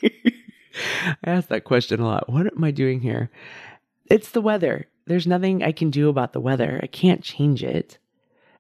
I 0.04 1.16
ask 1.28 1.48
that 1.50 1.64
question 1.64 2.00
a 2.00 2.08
lot. 2.08 2.28
What 2.28 2.48
am 2.48 2.64
I 2.64 2.72
doing 2.72 3.02
here? 3.02 3.30
It's 4.08 4.32
the 4.32 4.42
weather. 4.42 4.88
There's 5.06 5.28
nothing 5.28 5.62
I 5.62 5.74
can 5.74 5.92
do 5.92 6.10
about 6.10 6.34
the 6.34 6.42
weather. 6.42 6.80
I 6.82 6.88
can't 6.88 7.22
change 7.22 7.64
it. 7.64 8.00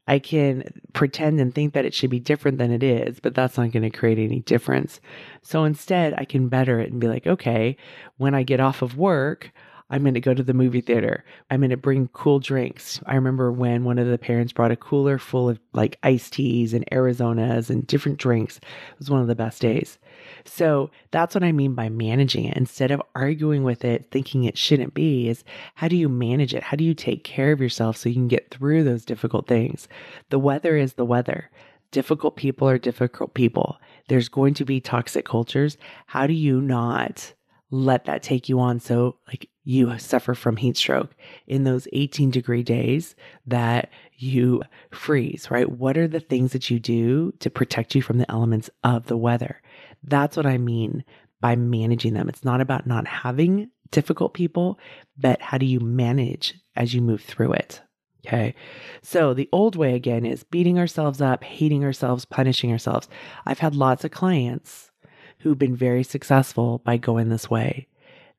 I 0.07 0.19
can 0.19 0.63
pretend 0.93 1.39
and 1.39 1.53
think 1.53 1.73
that 1.73 1.85
it 1.85 1.93
should 1.93 2.09
be 2.09 2.19
different 2.19 2.57
than 2.57 2.71
it 2.71 2.83
is, 2.83 3.19
but 3.19 3.33
that's 3.33 3.57
not 3.57 3.71
going 3.71 3.83
to 3.83 3.89
create 3.89 4.19
any 4.19 4.41
difference. 4.41 4.99
So 5.41 5.63
instead, 5.63 6.13
I 6.17 6.25
can 6.25 6.49
better 6.49 6.79
it 6.79 6.91
and 6.91 6.99
be 6.99 7.07
like, 7.07 7.25
okay, 7.25 7.77
when 8.17 8.35
I 8.35 8.43
get 8.43 8.59
off 8.59 8.81
of 8.81 8.97
work, 8.97 9.51
I'm 9.89 10.01
going 10.01 10.15
to 10.15 10.19
go 10.19 10.33
to 10.33 10.43
the 10.43 10.53
movie 10.53 10.81
theater. 10.81 11.23
I'm 11.49 11.59
going 11.59 11.69
to 11.69 11.77
bring 11.77 12.09
cool 12.09 12.39
drinks. 12.39 12.99
I 13.05 13.15
remember 13.15 13.51
when 13.51 13.83
one 13.83 13.99
of 13.99 14.07
the 14.07 14.17
parents 14.17 14.51
brought 14.51 14.71
a 14.71 14.75
cooler 14.75 15.19
full 15.19 15.49
of 15.49 15.59
like 15.73 15.99
iced 16.03 16.33
teas 16.33 16.73
and 16.73 16.85
Arizonas 16.91 17.69
and 17.69 17.85
different 17.85 18.17
drinks. 18.17 18.57
It 18.57 18.99
was 18.99 19.09
one 19.09 19.21
of 19.21 19.27
the 19.27 19.35
best 19.35 19.61
days. 19.61 19.99
So 20.45 20.91
that's 21.11 21.35
what 21.35 21.43
I 21.43 21.51
mean 21.51 21.73
by 21.73 21.89
managing 21.89 22.45
it. 22.45 22.57
Instead 22.57 22.91
of 22.91 23.01
arguing 23.15 23.63
with 23.63 23.85
it, 23.85 24.07
thinking 24.11 24.43
it 24.43 24.57
shouldn't 24.57 24.93
be, 24.93 25.29
is 25.29 25.43
how 25.75 25.87
do 25.87 25.95
you 25.95 26.09
manage 26.09 26.53
it? 26.53 26.63
How 26.63 26.77
do 26.77 26.83
you 26.83 26.93
take 26.93 27.23
care 27.23 27.51
of 27.51 27.61
yourself 27.61 27.97
so 27.97 28.09
you 28.09 28.15
can 28.15 28.27
get 28.27 28.51
through 28.51 28.83
those 28.83 29.05
difficult 29.05 29.47
things? 29.47 29.87
The 30.29 30.39
weather 30.39 30.75
is 30.75 30.93
the 30.93 31.05
weather. 31.05 31.49
Difficult 31.91 32.35
people 32.35 32.67
are 32.67 32.77
difficult 32.77 33.33
people. 33.33 33.77
There's 34.07 34.29
going 34.29 34.55
to 34.55 34.65
be 34.65 34.81
toxic 34.81 35.25
cultures. 35.25 35.77
How 36.07 36.27
do 36.27 36.33
you 36.33 36.59
not 36.59 37.33
let 37.73 38.05
that 38.05 38.21
take 38.21 38.47
you 38.47 38.59
on 38.59 38.79
so 38.79 39.15
like 39.27 39.49
you 39.63 39.97
suffer 39.97 40.35
from 40.35 40.57
heat 40.57 40.77
stroke 40.77 41.15
in 41.47 41.63
those 41.63 41.87
18 41.93 42.29
degree 42.29 42.61
days 42.61 43.15
that 43.47 43.89
you 44.17 44.61
freeze, 44.91 45.49
right? 45.49 45.69
What 45.69 45.97
are 45.97 46.07
the 46.07 46.19
things 46.19 46.51
that 46.53 46.69
you 46.69 46.79
do 46.79 47.33
to 47.39 47.49
protect 47.49 47.95
you 47.95 48.01
from 48.01 48.17
the 48.17 48.29
elements 48.31 48.69
of 48.83 49.07
the 49.07 49.17
weather? 49.17 49.61
That's 50.03 50.37
what 50.37 50.45
I 50.45 50.57
mean 50.57 51.03
by 51.41 51.55
managing 51.55 52.13
them. 52.13 52.29
It's 52.29 52.43
not 52.43 52.61
about 52.61 52.87
not 52.87 53.07
having 53.07 53.69
difficult 53.91 54.33
people, 54.33 54.79
but 55.17 55.41
how 55.41 55.57
do 55.57 55.65
you 55.65 55.79
manage 55.79 56.55
as 56.75 56.93
you 56.93 57.01
move 57.01 57.21
through 57.21 57.53
it? 57.53 57.81
Okay. 58.25 58.55
So 59.01 59.33
the 59.33 59.49
old 59.51 59.75
way 59.75 59.95
again 59.95 60.25
is 60.25 60.43
beating 60.43 60.79
ourselves 60.79 61.21
up, 61.21 61.43
hating 61.43 61.83
ourselves, 61.83 62.25
punishing 62.25 62.71
ourselves. 62.71 63.09
I've 63.45 63.59
had 63.59 63.75
lots 63.75 64.05
of 64.05 64.11
clients 64.11 64.91
who've 65.39 65.59
been 65.59 65.75
very 65.75 66.03
successful 66.03 66.79
by 66.85 66.95
going 66.97 67.29
this 67.29 67.49
way. 67.49 67.87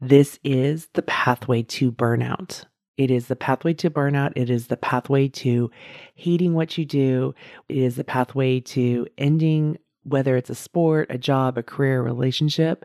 This 0.01 0.39
is 0.43 0.89
the 0.95 1.03
pathway 1.03 1.63
to 1.63 1.93
burnout. 1.93 2.65
It 2.97 3.11
is 3.11 3.27
the 3.27 3.37
pathway 3.37 3.75
to 3.75 3.91
burnout. 3.91 4.33
It 4.37 4.51
is 4.51 4.69
the 4.69 4.77
pathway 4.77 5.29
to 5.29 5.71
hating 6.15 6.55
what 6.55 6.79
you 6.79 6.85
do. 6.85 7.35
It 7.69 7.79
is 7.79 7.97
the 7.97 8.05
pathway 8.05 8.61
to 8.61 9.07
ending 9.19 9.79
whether 10.05 10.37
it's 10.37 10.51
a 10.51 10.55
sport, 10.55 11.09
a 11.11 11.19
job, 11.19 11.59
a 11.59 11.63
career, 11.63 12.01
a 12.01 12.03
relationship, 12.03 12.85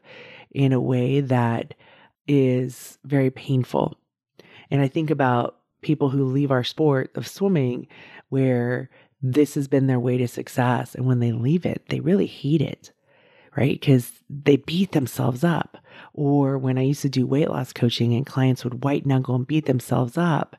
in 0.52 0.74
a 0.74 0.80
way 0.80 1.20
that 1.20 1.74
is 2.28 2.98
very 3.04 3.30
painful. 3.30 3.98
And 4.72 4.82
I 4.82 4.88
think 4.88 5.10
about 5.10 5.58
people 5.82 6.10
who 6.10 6.26
leave 6.26 6.52
our 6.52 6.64
sport 6.64 7.12
of 7.16 7.28
swimming 7.28 7.88
where 8.30 8.90
this 9.22 9.56
has 9.56 9.68
been 9.68 9.88
their 9.88 10.00
way 10.00 10.18
to 10.18 10.28
success. 10.28 10.96
And 10.96 11.06
when 11.06 11.20
they 11.20 11.32
leave 11.32 11.66
it, 11.66 11.84
they 11.90 12.00
really 12.00 12.26
hate 12.26 12.62
it, 12.62 12.92
right? 13.56 13.80
Because 13.80 14.12
they 14.30 14.58
beat 14.58 14.92
themselves 14.92 15.44
up. 15.44 15.78
Or 16.14 16.58
when 16.58 16.78
I 16.78 16.84
used 16.84 17.02
to 17.02 17.10
do 17.10 17.28
weight 17.28 17.50
loss 17.50 17.74
coaching 17.74 18.14
and 18.14 18.26
clients 18.26 18.64
would 18.64 18.84
white 18.84 19.06
knuckle 19.06 19.36
and 19.36 19.48
beat 19.48 19.66
themselves 19.66 20.18
up 20.18 20.56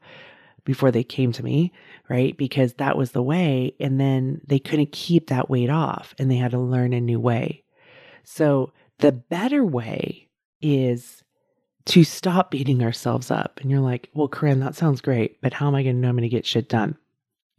before 0.65 0.91
they 0.91 1.03
came 1.03 1.33
to 1.33 1.43
me, 1.43 1.73
right? 2.09 2.37
Because 2.37 2.75
that 2.75 2.97
was 2.97 3.13
the 3.13 3.23
way. 3.23 3.75
And 3.81 3.99
then 4.01 4.41
they 4.47 4.59
couldn't 4.59 4.93
keep 4.93 5.29
that 5.29 5.51
weight 5.51 5.71
off 5.71 6.15
and 6.19 6.31
they 6.31 6.37
had 6.37 6.51
to 6.53 6.59
learn 6.59 6.93
a 6.93 7.01
new 7.01 7.21
way. 7.21 7.65
So 8.25 8.73
the 8.99 9.13
better 9.13 9.65
way 9.65 10.29
is 10.61 11.23
to 11.87 12.05
stop 12.05 12.51
beating 12.51 12.83
ourselves 12.83 13.31
up. 13.31 13.59
And 13.61 13.71
you're 13.71 13.81
like, 13.81 14.11
well, 14.15 14.29
Koren, 14.29 14.61
that 14.61 14.75
sounds 14.77 15.01
great, 15.01 15.41
but 15.41 15.55
how 15.55 15.67
am 15.67 15.75
I 15.75 15.83
going 15.83 15.97
to 15.97 16.01
know 16.01 16.09
I'm 16.09 16.17
going 16.17 16.23
to 16.23 16.29
get 16.29 16.47
shit 16.47 16.69
done? 16.69 16.97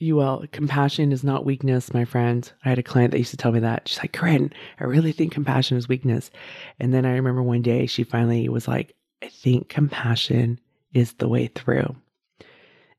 You 0.02 0.16
well, 0.16 0.44
compassion 0.52 1.12
is 1.12 1.24
not 1.24 1.46
weakness, 1.46 1.94
my 1.94 2.06
friend. 2.06 2.52
I 2.66 2.70
had 2.70 2.80
a 2.80 2.84
client 2.84 3.12
that 3.12 3.20
used 3.20 3.32
to 3.32 3.38
tell 3.38 3.52
me 3.52 3.60
that. 3.60 3.88
She's 3.88 4.00
like, 4.00 4.14
Koren, 4.14 4.52
I 4.80 4.86
really 4.86 5.12
think 5.12 5.32
compassion 5.32 5.78
is 5.78 5.88
weakness. 5.88 6.32
And 6.80 6.92
then 6.92 7.06
I 7.06 7.12
remember 7.12 7.44
one 7.44 7.62
day 7.62 7.86
she 7.86 8.04
finally 8.04 8.50
was 8.50 8.68
like, 8.68 8.96
I 9.22 9.28
think 9.28 9.70
compassion 9.70 10.60
is 10.92 11.14
the 11.14 11.28
way 11.28 11.48
through 11.54 11.96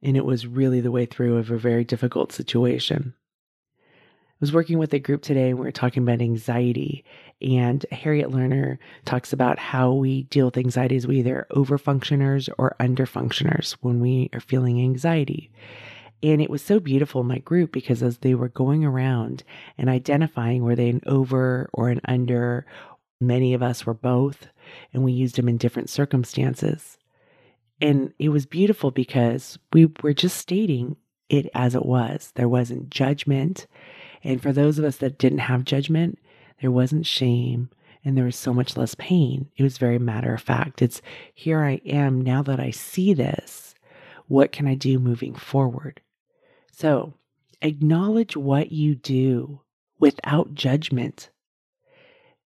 and 0.03 0.17
it 0.17 0.25
was 0.25 0.47
really 0.47 0.81
the 0.81 0.91
way 0.91 1.07
through 1.07 1.39
of 1.39 1.51
a 1.51 1.59
very 1.59 1.85
difficult 1.85 2.33
situation. 2.33 3.15
I 3.77 4.39
was 4.41 4.53
working 4.53 4.79
with 4.79 4.93
a 4.93 4.99
group 4.99 5.23
today 5.23 5.51
and 5.51 5.59
we 5.59 5.65
were 5.65 5.73
talking 5.73 6.03
about 6.03 6.21
anxiety. 6.21 7.05
And 7.41 7.85
Harriet 7.93 8.31
Lerner 8.31 8.79
talks 9.05 9.33
about 9.33 9.59
how 9.59 9.93
we 9.93 10.25
deal 10.25 10.47
with 10.47 10.57
anxiety 10.57 10.97
as 10.97 11.07
we 11.07 11.19
either 11.21 11.47
overfunctioners 11.53 12.49
or 12.59 12.75
underfunctioners 12.81 13.73
when 13.81 14.01
we 14.01 14.31
are 14.33 14.41
feeling 14.41 14.81
anxiety. 14.81 15.51
And 16.23 16.41
it 16.41 16.51
was 16.51 16.63
so 16.63 16.79
beautiful 16.79 17.25
my 17.25 17.39
group 17.39 17.73
because 17.73 18.03
as 18.03 18.19
they 18.19 18.35
were 18.35 18.49
going 18.49 18.85
around 18.85 19.43
and 19.77 19.89
identifying 19.89 20.63
were 20.63 20.77
they 20.77 20.89
an 20.89 21.03
over 21.07 21.69
or 21.73 21.89
an 21.89 22.01
under, 22.07 22.65
many 23.21 23.55
of 23.55 23.63
us 23.63 23.85
were 23.87 23.95
both, 23.95 24.49
and 24.93 25.03
we 25.03 25.13
used 25.13 25.37
them 25.37 25.49
in 25.49 25.57
different 25.57 25.91
circumstances. 25.91 26.99
And 27.81 28.13
it 28.19 28.29
was 28.29 28.47
beautiful 28.47 28.93
because 28.93 29.59
we 29.73 29.91
were 30.03 30.15
just 30.15 30.37
stating 30.37 30.97
it 31.29 31.51
as 31.55 31.75
it 31.75 31.87
was. 31.87 32.31
There 32.37 32.49
wasn't 32.49 32.91
judgment. 32.91 33.67
And 34.23 34.41
for 34.41 34.53
those 34.53 34.79
of 34.79 34.85
us 34.85 34.99
that 34.99 35.19
didn't 35.19 35.39
have 35.39 35.65
judgment, 35.65 36.19
there 36.61 36.71
wasn't 36.71 37.07
shame 37.07 37.71
and 38.05 38.17
there 38.17 38.25
was 38.25 38.37
so 38.37 38.53
much 38.53 38.77
less 38.77 38.95
pain. 38.97 39.49
It 39.57 39.63
was 39.63 39.79
very 39.79 39.99
matter 39.99 40.35
of 40.35 40.43
fact. 40.43 40.83
It's 40.83 41.01
here 41.35 41.63
I 41.65 41.81
am 41.87 42.21
now 42.21 42.43
that 42.43 42.61
I 42.61 42.71
see 42.71 43.15
this. 43.15 43.75
What 44.29 44.53
can 44.53 44.69
I 44.69 44.75
do 44.75 44.99
moving 44.99 45.35
forward? 45.35 46.02
So 46.83 47.15
acknowledge 47.61 48.37
what 48.37 48.73
you 48.73 48.97
do 48.97 49.61
without 50.01 50.53
judgment. 50.53 51.31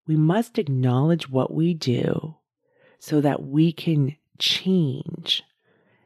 We 0.05 0.15
must 0.15 0.59
acknowledge 0.59 1.27
what 1.27 1.51
we 1.51 1.73
do 1.73 2.35
so 2.99 3.19
that 3.19 3.41
we 3.41 3.71
can 3.71 4.15
change. 4.37 5.41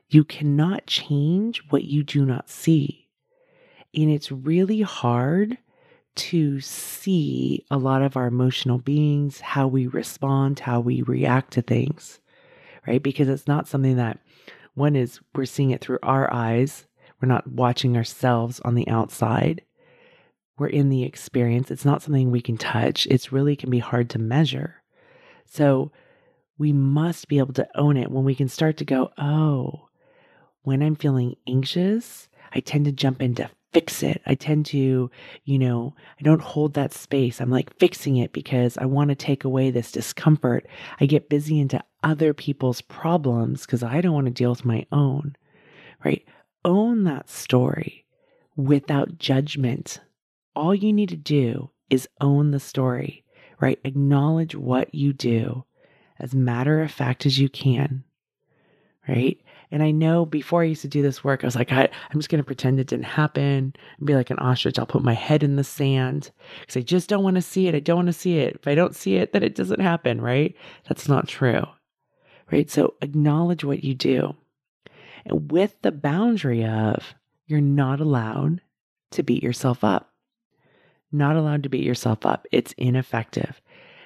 You 0.07 0.23
cannot 0.23 0.87
change 0.87 1.61
what 1.71 1.83
you 1.83 2.03
do 2.03 2.25
not 2.25 2.49
see. 2.49 3.09
And 3.93 4.09
it's 4.09 4.31
really 4.31 4.79
hard 4.79 5.57
to 6.15 6.61
see 6.61 7.65
a 7.69 7.77
lot 7.77 8.01
of 8.01 8.15
our 8.15 8.27
emotional 8.27 8.77
beings, 8.77 9.41
how 9.41 9.67
we 9.67 9.87
respond, 9.87 10.59
how 10.59 10.79
we 10.79 11.01
react 11.01 11.51
to 11.55 11.61
things, 11.61 12.21
right? 12.87 13.03
Because 13.03 13.27
it's 13.27 13.47
not 13.47 13.67
something 13.67 13.97
that 13.97 14.19
one 14.75 14.95
is 14.95 15.19
we're 15.35 15.43
seeing 15.43 15.71
it 15.71 15.81
through 15.81 15.99
our 16.01 16.33
eyes. 16.33 16.85
We're 17.21 17.27
not 17.27 17.47
watching 17.47 17.95
ourselves 17.95 18.59
on 18.61 18.75
the 18.75 18.87
outside. 18.87 19.61
We're 20.57 20.67
in 20.67 20.89
the 20.89 21.03
experience. 21.03 21.71
It's 21.71 21.85
not 21.85 22.01
something 22.01 22.31
we 22.31 22.41
can 22.41 22.57
touch. 22.57 23.07
It's 23.07 23.31
really 23.31 23.55
can 23.55 23.69
be 23.69 23.79
hard 23.79 24.09
to 24.11 24.19
measure. 24.19 24.81
So 25.45 25.91
we 26.57 26.73
must 26.73 27.27
be 27.27 27.37
able 27.37 27.53
to 27.53 27.67
own 27.75 27.97
it 27.97 28.11
when 28.11 28.23
we 28.23 28.35
can 28.35 28.47
start 28.47 28.77
to 28.77 28.85
go, 28.85 29.11
oh, 29.17 29.87
when 30.63 30.81
I'm 30.81 30.95
feeling 30.95 31.35
anxious, 31.47 32.29
I 32.53 32.59
tend 32.59 32.85
to 32.85 32.91
jump 32.91 33.21
into 33.21 33.49
fix 33.73 34.03
it. 34.03 34.21
I 34.25 34.35
tend 34.35 34.65
to, 34.67 35.09
you 35.45 35.59
know, 35.59 35.95
I 36.19 36.23
don't 36.23 36.41
hold 36.41 36.73
that 36.73 36.93
space. 36.93 37.39
I'm 37.39 37.49
like 37.49 37.77
fixing 37.77 38.17
it 38.17 38.33
because 38.33 38.77
I 38.77 38.85
want 38.85 39.09
to 39.09 39.15
take 39.15 39.43
away 39.43 39.71
this 39.71 39.91
discomfort. 39.91 40.67
I 40.99 41.05
get 41.05 41.29
busy 41.29 41.59
into 41.59 41.83
other 42.03 42.33
people's 42.33 42.81
problems 42.81 43.65
because 43.65 43.83
I 43.83 44.01
don't 44.01 44.13
want 44.13 44.25
to 44.25 44.31
deal 44.31 44.49
with 44.49 44.65
my 44.65 44.85
own, 44.91 45.35
right? 46.03 46.25
Own 46.63 47.03
that 47.05 47.29
story 47.29 48.05
without 48.55 49.17
judgment. 49.17 49.99
All 50.55 50.75
you 50.75 50.93
need 50.93 51.09
to 51.09 51.17
do 51.17 51.71
is 51.89 52.07
own 52.19 52.51
the 52.51 52.59
story, 52.59 53.23
right? 53.59 53.79
Acknowledge 53.83 54.55
what 54.55 54.93
you 54.93 55.13
do 55.13 55.65
as 56.19 56.35
matter 56.35 56.81
of 56.81 56.91
fact 56.91 57.25
as 57.25 57.39
you 57.39 57.49
can. 57.49 58.03
Right. 59.07 59.39
And 59.71 59.81
I 59.81 59.89
know 59.89 60.25
before 60.25 60.61
I 60.61 60.65
used 60.65 60.83
to 60.83 60.87
do 60.87 61.01
this 61.01 61.23
work, 61.23 61.43
I 61.43 61.47
was 61.47 61.55
like, 61.55 61.71
I, 61.71 61.85
am 61.85 62.19
just 62.19 62.29
going 62.29 62.39
to 62.39 62.45
pretend 62.45 62.79
it 62.79 62.87
didn't 62.87 63.05
happen 63.05 63.73
and 63.97 64.05
be 64.07 64.13
like 64.13 64.29
an 64.29 64.37
ostrich. 64.37 64.77
I'll 64.77 64.85
put 64.85 65.03
my 65.03 65.13
head 65.13 65.43
in 65.43 65.55
the 65.55 65.63
sand 65.63 66.31
because 66.59 66.77
I 66.77 66.81
just 66.81 67.09
don't 67.09 67.23
want 67.23 67.35
to 67.35 67.41
see 67.41 67.67
it. 67.67 67.73
I 67.73 67.79
don't 67.79 67.95
want 67.97 68.07
to 68.07 68.13
see 68.13 68.37
it. 68.37 68.55
If 68.55 68.67
I 68.67 68.75
don't 68.75 68.95
see 68.95 69.15
it, 69.15 69.33
then 69.33 69.43
it 69.43 69.55
doesn't 69.55 69.79
happen. 69.79 70.21
Right. 70.21 70.55
That's 70.87 71.09
not 71.09 71.27
true. 71.27 71.63
Right. 72.51 72.69
So 72.69 72.93
acknowledge 73.01 73.63
what 73.63 73.83
you 73.83 73.95
do. 73.95 74.35
With 75.29 75.75
the 75.81 75.91
boundary 75.91 76.65
of 76.65 77.15
you're 77.45 77.61
not 77.61 77.99
allowed 77.99 78.61
to 79.11 79.23
beat 79.23 79.43
yourself 79.43 79.83
up. 79.83 80.13
Not 81.11 81.35
allowed 81.35 81.63
to 81.63 81.69
beat 81.69 81.83
yourself 81.83 82.25
up. 82.25 82.47
It's 82.51 82.73
ineffective. 82.77 83.61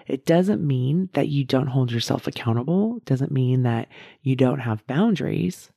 It 0.07 0.25
doesn't 0.25 0.65
mean 0.65 1.09
that 1.13 1.29
you 1.29 1.43
don't 1.43 1.67
hold 1.67 1.91
yourself 1.91 2.27
accountable. 2.27 2.97
It 2.97 3.05
doesn't 3.05 3.31
mean 3.31 3.63
that 3.63 3.87
you 4.21 4.35
don't 4.35 4.59
have 4.59 4.85
boundaries, 4.87 5.71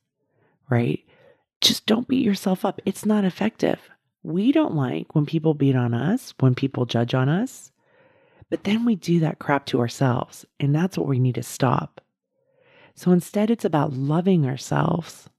right? 0.69 1.03
Just 1.61 1.85
don't 1.85 2.07
beat 2.07 2.25
yourself 2.25 2.63
up. 2.65 2.81
It's 2.85 3.05
not 3.05 3.25
effective. 3.25 3.79
We 4.23 4.51
don't 4.51 4.75
like 4.75 5.15
when 5.15 5.25
people 5.25 5.53
beat 5.53 5.75
on 5.75 5.93
us, 5.93 6.33
when 6.39 6.55
people 6.55 6.85
judge 6.85 7.13
on 7.13 7.29
us, 7.29 7.71
but 8.49 8.63
then 8.63 8.85
we 8.85 8.95
do 8.95 9.19
that 9.21 9.39
crap 9.39 9.65
to 9.67 9.79
ourselves. 9.79 10.45
And 10.59 10.73
that's 10.73 10.97
what 10.97 11.07
we 11.07 11.19
need 11.19 11.35
to 11.35 11.43
stop. 11.43 12.01
So 12.99 13.11
instead, 13.11 13.49
it's 13.49 13.63
about 13.63 13.93
loving 13.93 14.45
ourselves, 14.45 15.29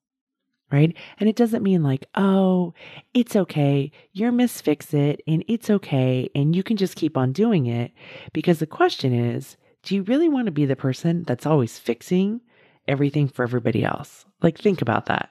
right? 0.72 0.96
And 1.18 1.28
it 1.28 1.36
doesn't 1.36 1.62
mean 1.62 1.82
like, 1.82 2.06
oh, 2.14 2.72
it's 3.12 3.36
okay. 3.36 3.92
You're 4.12 4.32
Miss 4.32 4.62
Fix 4.62 4.94
It 4.94 5.20
and 5.26 5.44
it's 5.46 5.68
okay. 5.68 6.30
And 6.34 6.56
you 6.56 6.62
can 6.62 6.78
just 6.78 6.96
keep 6.96 7.18
on 7.18 7.34
doing 7.34 7.66
it. 7.66 7.92
Because 8.32 8.60
the 8.60 8.66
question 8.66 9.12
is, 9.12 9.58
do 9.82 9.94
you 9.94 10.04
really 10.04 10.26
want 10.26 10.46
to 10.46 10.52
be 10.52 10.64
the 10.64 10.74
person 10.74 11.22
that's 11.24 11.44
always 11.44 11.78
fixing 11.78 12.40
everything 12.88 13.28
for 13.28 13.42
everybody 13.42 13.84
else? 13.84 14.24
Like, 14.40 14.56
think 14.56 14.80
about 14.80 15.04
that. 15.06 15.28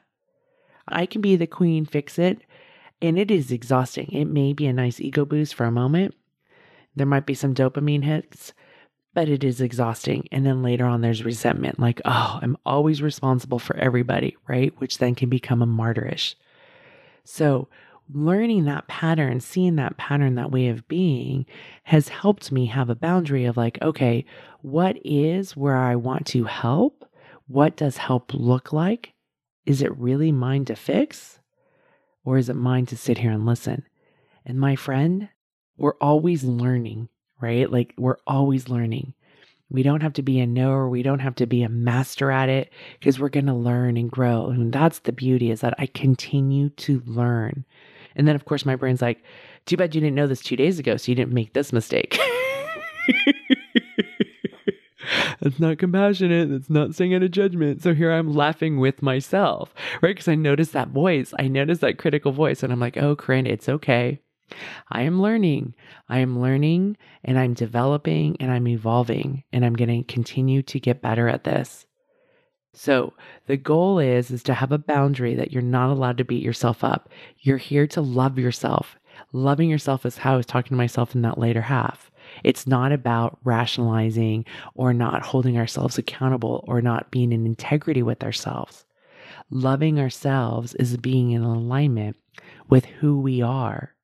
I 0.87 1.07
can 1.07 1.21
be 1.21 1.35
the 1.35 1.47
queen 1.47 1.83
fix 1.83 2.19
it, 2.19 2.43
and 3.01 3.17
it 3.17 3.31
is 3.31 3.51
exhausting. 3.51 4.11
It 4.11 4.25
may 4.25 4.53
be 4.53 4.67
a 4.67 4.73
nice 4.73 4.99
ego 4.99 5.25
boost 5.25 5.55
for 5.55 5.65
a 5.65 5.71
moment. 5.71 6.13
There 6.95 7.07
might 7.07 7.25
be 7.25 7.33
some 7.33 7.55
dopamine 7.55 8.03
hits, 8.03 8.53
but 9.13 9.29
it 9.29 9.43
is 9.43 9.61
exhausting. 9.61 10.27
And 10.31 10.45
then 10.45 10.61
later 10.61 10.85
on, 10.85 11.01
there's 11.01 11.25
resentment 11.25 11.79
like, 11.79 12.01
oh, 12.05 12.39
I'm 12.41 12.57
always 12.65 13.01
responsible 13.01 13.59
for 13.59 13.75
everybody, 13.77 14.37
right? 14.47 14.73
Which 14.77 14.97
then 14.97 15.15
can 15.15 15.29
become 15.29 15.61
a 15.61 15.67
martyrish. 15.67 16.35
So, 17.23 17.67
learning 18.11 18.65
that 18.65 18.87
pattern, 18.87 19.39
seeing 19.39 19.75
that 19.75 19.97
pattern, 19.97 20.35
that 20.35 20.51
way 20.51 20.67
of 20.67 20.87
being 20.87 21.45
has 21.83 22.07
helped 22.09 22.51
me 22.51 22.65
have 22.67 22.89
a 22.89 22.95
boundary 22.95 23.45
of 23.45 23.57
like, 23.57 23.79
okay, 23.81 24.25
what 24.61 24.97
is 25.05 25.55
where 25.55 25.77
I 25.77 25.95
want 25.95 26.25
to 26.27 26.45
help? 26.45 27.05
What 27.47 27.75
does 27.75 27.97
help 27.97 28.33
look 28.33 28.73
like? 28.73 29.13
Is 29.65 29.81
it 29.81 29.95
really 29.97 30.31
mine 30.31 30.65
to 30.65 30.75
fix? 30.75 31.39
Or 32.23 32.37
is 32.37 32.49
it 32.49 32.55
mine 32.55 32.85
to 32.87 32.97
sit 32.97 33.19
here 33.19 33.31
and 33.31 33.45
listen? 33.45 33.83
And 34.45 34.59
my 34.59 34.75
friend, 34.75 35.29
we're 35.77 35.95
always 36.01 36.43
learning 36.43 37.09
right? 37.41 37.71
Like 37.71 37.93
we're 37.97 38.17
always 38.27 38.69
learning. 38.69 39.13
We 39.71 39.83
don't 39.83 40.01
have 40.01 40.13
to 40.13 40.23
be 40.23 40.39
a 40.39 40.47
knower. 40.47 40.89
We 40.89 41.03
don't 41.03 41.19
have 41.19 41.35
to 41.35 41.45
be 41.45 41.61
a 41.61 41.69
master 41.69 42.31
at 42.31 42.49
it 42.49 42.73
because 42.99 43.19
we're 43.19 43.29
going 43.29 43.45
to 43.45 43.53
learn 43.53 43.97
and 43.97 44.09
grow. 44.09 44.49
And 44.49 44.73
that's 44.73 44.99
the 44.99 45.11
beauty 45.11 45.51
is 45.51 45.61
that 45.61 45.75
I 45.77 45.85
continue 45.85 46.69
to 46.69 47.03
learn. 47.05 47.65
And 48.15 48.27
then, 48.27 48.35
of 48.35 48.45
course, 48.45 48.65
my 48.65 48.75
brain's 48.75 49.01
like, 49.01 49.23
too 49.67 49.77
bad 49.77 49.93
you 49.93 50.01
didn't 50.01 50.15
know 50.15 50.25
this 50.25 50.41
two 50.41 50.55
days 50.55 50.79
ago, 50.79 50.97
so 50.97 51.11
you 51.11 51.15
didn't 51.15 51.33
make 51.33 51.53
this 51.53 51.71
mistake. 51.71 52.19
That's 55.41 55.59
not 55.59 55.77
compassionate. 55.77 56.49
That's 56.49 56.69
not 56.69 56.95
saying 56.95 57.13
out 57.13 57.23
of 57.23 57.31
judgment. 57.31 57.81
So 57.81 57.93
here 57.93 58.11
I'm 58.11 58.33
laughing 58.33 58.79
with 58.79 59.01
myself, 59.01 59.73
right? 60.01 60.09
Because 60.15 60.27
I 60.27 60.35
notice 60.35 60.71
that 60.71 60.89
voice. 60.89 61.33
I 61.39 61.47
notice 61.47 61.79
that 61.79 61.97
critical 61.97 62.31
voice. 62.31 62.61
And 62.61 62.73
I'm 62.73 62.79
like, 62.79 62.97
oh, 62.97 63.15
Koren, 63.15 63.47
it's 63.47 63.69
okay. 63.69 64.19
I 64.89 65.03
am 65.03 65.21
learning. 65.21 65.73
I 66.07 66.19
am 66.19 66.39
learning 66.39 66.97
and 67.23 67.37
I'm 67.37 67.53
developing 67.53 68.37
and 68.39 68.51
I'm 68.51 68.67
evolving 68.67 69.43
and 69.51 69.65
I'm 69.65 69.75
going 69.75 70.03
to 70.03 70.13
continue 70.13 70.61
to 70.63 70.79
get 70.79 71.01
better 71.01 71.27
at 71.27 71.43
this. 71.43 71.85
So, 72.73 73.13
the 73.47 73.57
goal 73.57 73.99
is 73.99 74.29
is 74.29 74.43
to 74.43 74.53
have 74.53 74.71
a 74.71 74.77
boundary 74.77 75.35
that 75.35 75.51
you're 75.51 75.61
not 75.61 75.89
allowed 75.89 76.17
to 76.19 76.23
beat 76.23 76.43
yourself 76.43 76.83
up. 76.83 77.09
You're 77.39 77.57
here 77.57 77.87
to 77.87 78.01
love 78.01 78.37
yourself. 78.37 78.95
Loving 79.33 79.69
yourself 79.69 80.05
is 80.05 80.19
how 80.19 80.33
I 80.33 80.37
was 80.37 80.45
talking 80.45 80.69
to 80.69 80.75
myself 80.75 81.15
in 81.15 81.21
that 81.23 81.37
later 81.37 81.61
half. 81.61 82.11
It's 82.43 82.67
not 82.67 82.91
about 82.91 83.39
rationalizing 83.43 84.45
or 84.75 84.93
not 84.93 85.23
holding 85.23 85.57
ourselves 85.57 85.97
accountable 85.97 86.63
or 86.67 86.81
not 86.81 87.11
being 87.11 87.31
in 87.31 87.45
integrity 87.45 88.03
with 88.03 88.23
ourselves. 88.23 88.85
Loving 89.49 89.99
ourselves 89.99 90.75
is 90.75 90.95
being 90.97 91.31
in 91.31 91.41
alignment 91.41 92.17
with 92.69 92.85
who 92.85 93.19
we 93.19 93.41
are 93.41 93.95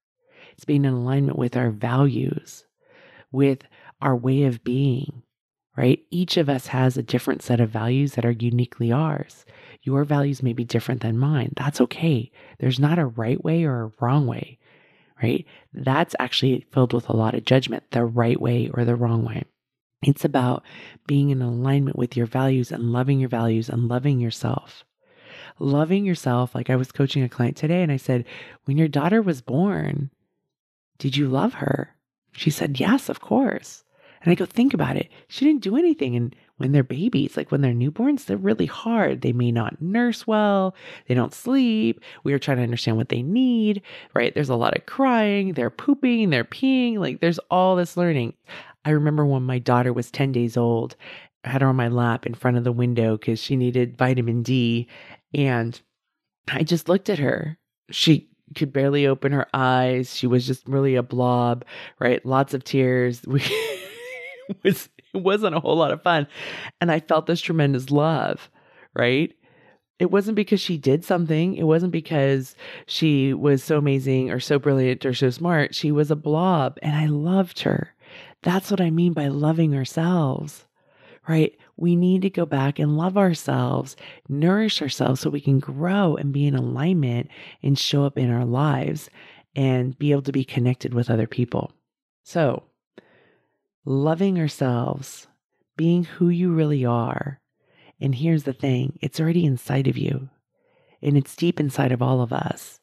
it's 0.56 0.66
being 0.66 0.86
in 0.86 0.94
alignment 0.94 1.38
with 1.38 1.56
our 1.58 1.70
values, 1.70 2.66
with 3.32 3.64
our 4.02 4.16
way 4.16 4.44
of 4.44 4.64
being, 4.64 5.22
right? 5.76 6.00
Each 6.10 6.38
of 6.38 6.50
us 6.50 6.68
has 6.68 6.98
a 6.98 7.04
different 7.04 7.42
set 7.42 7.60
of 7.60 7.70
values 7.70 8.14
that 8.14 8.26
are 8.26 8.32
uniquely 8.32 8.92
ours. 8.92 9.46
Your 9.84 10.04
values 10.06 10.42
may 10.42 10.54
be 10.54 10.64
different 10.64 11.02
than 11.02 11.18
mine. 11.18 11.54
That's 11.58 11.82
okay. 11.82 12.32
There's 12.60 12.80
not 12.80 13.00
a 13.00 13.06
right 13.06 13.44
way 13.44 13.66
or 13.66 13.84
a 13.84 13.92
wrong 14.00 14.26
way, 14.28 14.58
right? 15.22 15.46
That's 15.74 16.16
actually 16.20 16.66
filled 16.72 16.94
with 16.94 17.10
a 17.10 17.16
lot 17.16 17.36
of 17.36 17.46
judgment, 17.46 17.84
the 17.92 18.06
right 18.06 18.40
way 18.40 18.70
or 18.74 18.86
the 18.86 18.96
wrong 18.96 19.26
way. 19.26 19.44
It's 20.02 20.26
about 20.26 20.64
being 21.08 21.32
in 21.32 21.42
alignment 21.42 21.98
with 21.98 22.16
your 22.16 22.28
values 22.28 22.72
and 22.72 22.92
loving 22.94 23.20
your 23.20 23.30
values 23.30 23.70
and 23.70 23.88
loving 23.88 24.20
yourself. 24.20 24.86
Loving 25.60 26.06
yourself, 26.06 26.54
like 26.54 26.70
I 26.70 26.76
was 26.76 26.92
coaching 26.92 27.24
a 27.24 27.30
client 27.30 27.58
today 27.58 27.82
and 27.82 27.92
I 27.92 27.98
said, 27.98 28.26
when 28.66 28.78
your 28.78 28.88
daughter 28.88 29.22
was 29.22 29.42
born, 29.42 30.12
did 30.98 31.16
you 31.18 31.28
love 31.28 31.56
her? 31.56 31.96
She 32.32 32.50
said, 32.50 32.80
Yes, 32.80 33.10
of 33.10 33.20
course. 33.20 33.84
And 34.22 34.32
I 34.32 34.36
go, 34.36 34.46
Think 34.46 34.74
about 34.74 34.98
it. 34.98 35.10
She 35.28 35.46
didn't 35.46 35.64
do 35.64 35.78
anything. 35.78 36.16
And 36.16 36.36
when 36.58 36.72
they're 36.72 36.84
babies, 36.84 37.36
like 37.36 37.52
when 37.52 37.62
they're 37.62 37.74
newborns, 37.74 38.26
they're 38.26 38.38
really 38.38 38.66
hard. 38.66 39.22
They 39.22 39.34
may 39.34 39.52
not 39.52 39.82
nurse 39.82 40.26
well. 40.26 40.74
They 41.08 41.14
don't 41.14 41.34
sleep. 41.34 42.00
We 42.24 42.34
are 42.34 42.40
trying 42.40 42.58
to 42.58 42.64
understand 42.64 42.98
what 42.98 43.10
they 43.10 43.22
need, 43.22 43.82
right? 44.14 44.34
There's 44.34 44.50
a 44.50 44.56
lot 44.56 44.76
of 44.76 44.86
crying. 44.86 45.54
They're 45.54 45.70
pooping. 45.70 46.30
They're 46.30 46.46
peeing. 46.46 46.98
Like 46.98 47.20
there's 47.20 47.40
all 47.52 47.76
this 47.76 47.98
learning. 47.98 48.34
I 48.86 48.92
remember 48.92 49.26
when 49.26 49.44
my 49.44 49.60
daughter 49.60 49.92
was 49.92 50.12
10 50.12 50.32
days 50.32 50.56
old, 50.56 50.96
I 51.44 51.50
had 51.50 51.62
her 51.62 51.68
on 51.68 51.76
my 51.76 51.90
lap 51.90 52.26
in 52.26 52.34
front 52.34 52.58
of 52.58 52.64
the 52.64 52.72
window 52.72 53.18
because 53.18 53.40
she 53.40 53.56
needed 53.56 53.98
vitamin 53.98 54.44
D. 54.44 54.88
And 55.34 55.80
I 56.48 56.64
just 56.64 56.88
looked 56.88 57.10
at 57.10 57.20
her. 57.20 57.58
She 57.92 58.30
could 58.54 58.72
barely 58.72 59.08
open 59.08 59.32
her 59.32 59.48
eyes. 59.54 60.16
She 60.16 60.28
was 60.28 60.46
just 60.46 60.68
really 60.68 60.96
a 60.96 61.04
blob, 61.04 61.66
right? 62.00 62.26
Lots 62.26 62.54
of 62.54 62.64
tears. 62.64 63.22
We 64.48 64.60
was 64.64 64.90
it 65.16 65.24
wasn't 65.24 65.56
a 65.56 65.60
whole 65.60 65.78
lot 65.78 65.92
of 65.92 66.04
fun. 66.04 66.28
And 66.80 66.92
I 66.92 67.00
felt 67.00 67.26
this 67.26 67.42
tremendous 67.42 67.90
love, 67.90 68.50
right? 68.94 69.34
It 69.98 70.12
wasn't 70.12 70.36
because 70.36 70.60
she 70.60 70.78
did 70.78 71.06
something. 71.06 71.56
It 71.56 71.64
wasn't 71.64 71.94
because 71.94 72.56
she 72.86 73.34
was 73.34 73.64
so 73.64 73.78
amazing 73.78 74.30
or 74.30 74.40
so 74.40 74.60
brilliant 74.60 75.06
or 75.06 75.14
so 75.14 75.30
smart. 75.30 75.74
She 75.74 75.92
was 75.92 76.12
a 76.12 76.16
blob 76.16 76.78
and 76.82 76.96
I 76.96 77.06
loved 77.06 77.62
her. 77.62 77.96
That's 78.44 78.70
what 78.70 78.82
I 78.82 78.90
mean 78.92 79.14
by 79.14 79.30
loving 79.30 79.74
ourselves, 79.74 80.66
right? 81.28 81.58
We 81.78 81.96
need 81.96 82.22
to 82.22 82.30
go 82.30 82.46
back 82.46 82.80
and 82.80 82.98
love 82.98 83.18
ourselves, 83.18 83.96
nourish 84.30 84.82
ourselves 84.82 85.22
so 85.22 85.30
we 85.30 85.42
can 85.42 85.60
grow 85.60 86.16
and 86.16 86.32
be 86.32 86.48
in 86.48 86.56
alignment 86.56 87.30
and 87.62 87.78
show 87.78 88.06
up 88.06 88.18
in 88.18 88.32
our 88.32 88.46
lives 88.46 89.10
and 89.56 89.98
be 89.98 90.12
able 90.12 90.22
to 90.22 90.32
be 90.32 90.46
connected 90.46 90.94
with 90.94 91.10
other 91.10 91.28
people. 91.28 91.72
So, 92.24 92.64
loving 93.86 94.40
ourselves, 94.40 95.28
being 95.78 96.04
who 96.04 96.30
you 96.30 96.54
really 96.54 96.86
are. 96.86 97.40
And 98.02 98.16
here's 98.16 98.44
the 98.44 98.54
thing 98.54 98.98
it's 99.02 99.20
already 99.20 99.46
inside 99.46 99.88
of 99.88 99.98
you, 99.98 100.30
and 101.02 101.18
it's 101.18 101.36
deep 101.36 101.60
inside 101.60 101.92
of 101.92 102.02
all 102.02 102.22
of 102.22 102.34
us. 102.34 102.80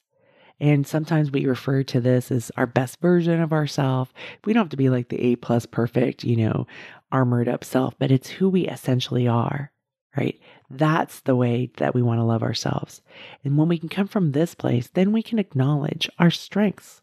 And 0.61 0.87
sometimes 0.87 1.31
we 1.31 1.45
refer 1.47 1.83
to 1.83 2.01
this 2.01 2.31
as 2.31 2.53
our 2.57 2.67
best 2.67 3.01
version 3.01 3.41
of 3.41 3.53
ourselves. 3.53 4.13
We 4.45 4.53
don't 4.53 4.65
have 4.65 4.71
to 4.71 4.77
be 4.77 4.91
like 4.91 5.09
the 5.09 5.21
A 5.21 5.37
plus 5.37 5.67
perfect, 5.67 6.23
you 6.23 6.37
know, 6.37 6.69
armored 7.13 7.49
up 7.49 7.63
self, 7.65 7.95
but 7.99 8.11
it's 8.11 8.29
who 8.29 8.49
we 8.49 8.67
essentially 8.67 9.29
are, 9.29 9.71
right? 10.17 10.41
That's 10.71 11.21
the 11.21 11.37
way 11.37 11.71
that 11.77 11.95
we 11.95 12.03
want 12.03 12.19
to 12.19 12.25
love 12.25 12.43
ourselves. 12.43 13.03
And 13.45 13.57
when 13.57 13.69
we 13.69 13.79
can 13.79 13.89
come 13.89 14.09
from 14.09 14.33
this 14.33 14.55
place, 14.55 14.89
then 14.95 15.13
we 15.13 15.23
can 15.23 15.39
acknowledge 15.39 16.09
our 16.19 16.31
strengths. 16.31 17.03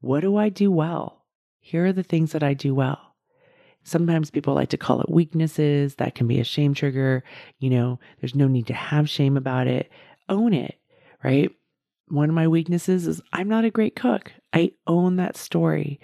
What 0.00 0.20
do 0.20 0.36
I 0.36 0.48
do 0.48 0.70
well? 0.70 1.24
Here 1.60 1.86
are 1.86 1.92
the 1.92 2.02
things 2.02 2.32
that 2.32 2.42
I 2.42 2.54
do 2.54 2.74
well. 2.74 3.14
Sometimes 3.84 4.30
people 4.30 4.54
like 4.54 4.70
to 4.70 4.78
call 4.78 5.00
it 5.02 5.10
weaknesses. 5.10 5.96
That 5.96 6.14
can 6.14 6.26
be 6.26 6.40
a 6.40 6.44
shame 6.44 6.74
trigger. 6.74 7.22
You 7.58 7.70
know, 7.70 8.00
there's 8.20 8.34
no 8.34 8.48
need 8.48 8.66
to 8.68 8.74
have 8.74 9.08
shame 9.08 9.36
about 9.36 9.66
it. 9.66 9.90
Own 10.28 10.54
it, 10.54 10.78
right? 11.22 11.50
one 12.08 12.28
of 12.28 12.34
my 12.34 12.48
weaknesses 12.48 13.06
is 13.06 13.22
I'm 13.32 13.48
not 13.48 13.64
a 13.64 13.70
great 13.70 13.96
cook. 13.96 14.32
I 14.52 14.72
own 14.86 15.16
that 15.16 15.36
story. 15.36 16.00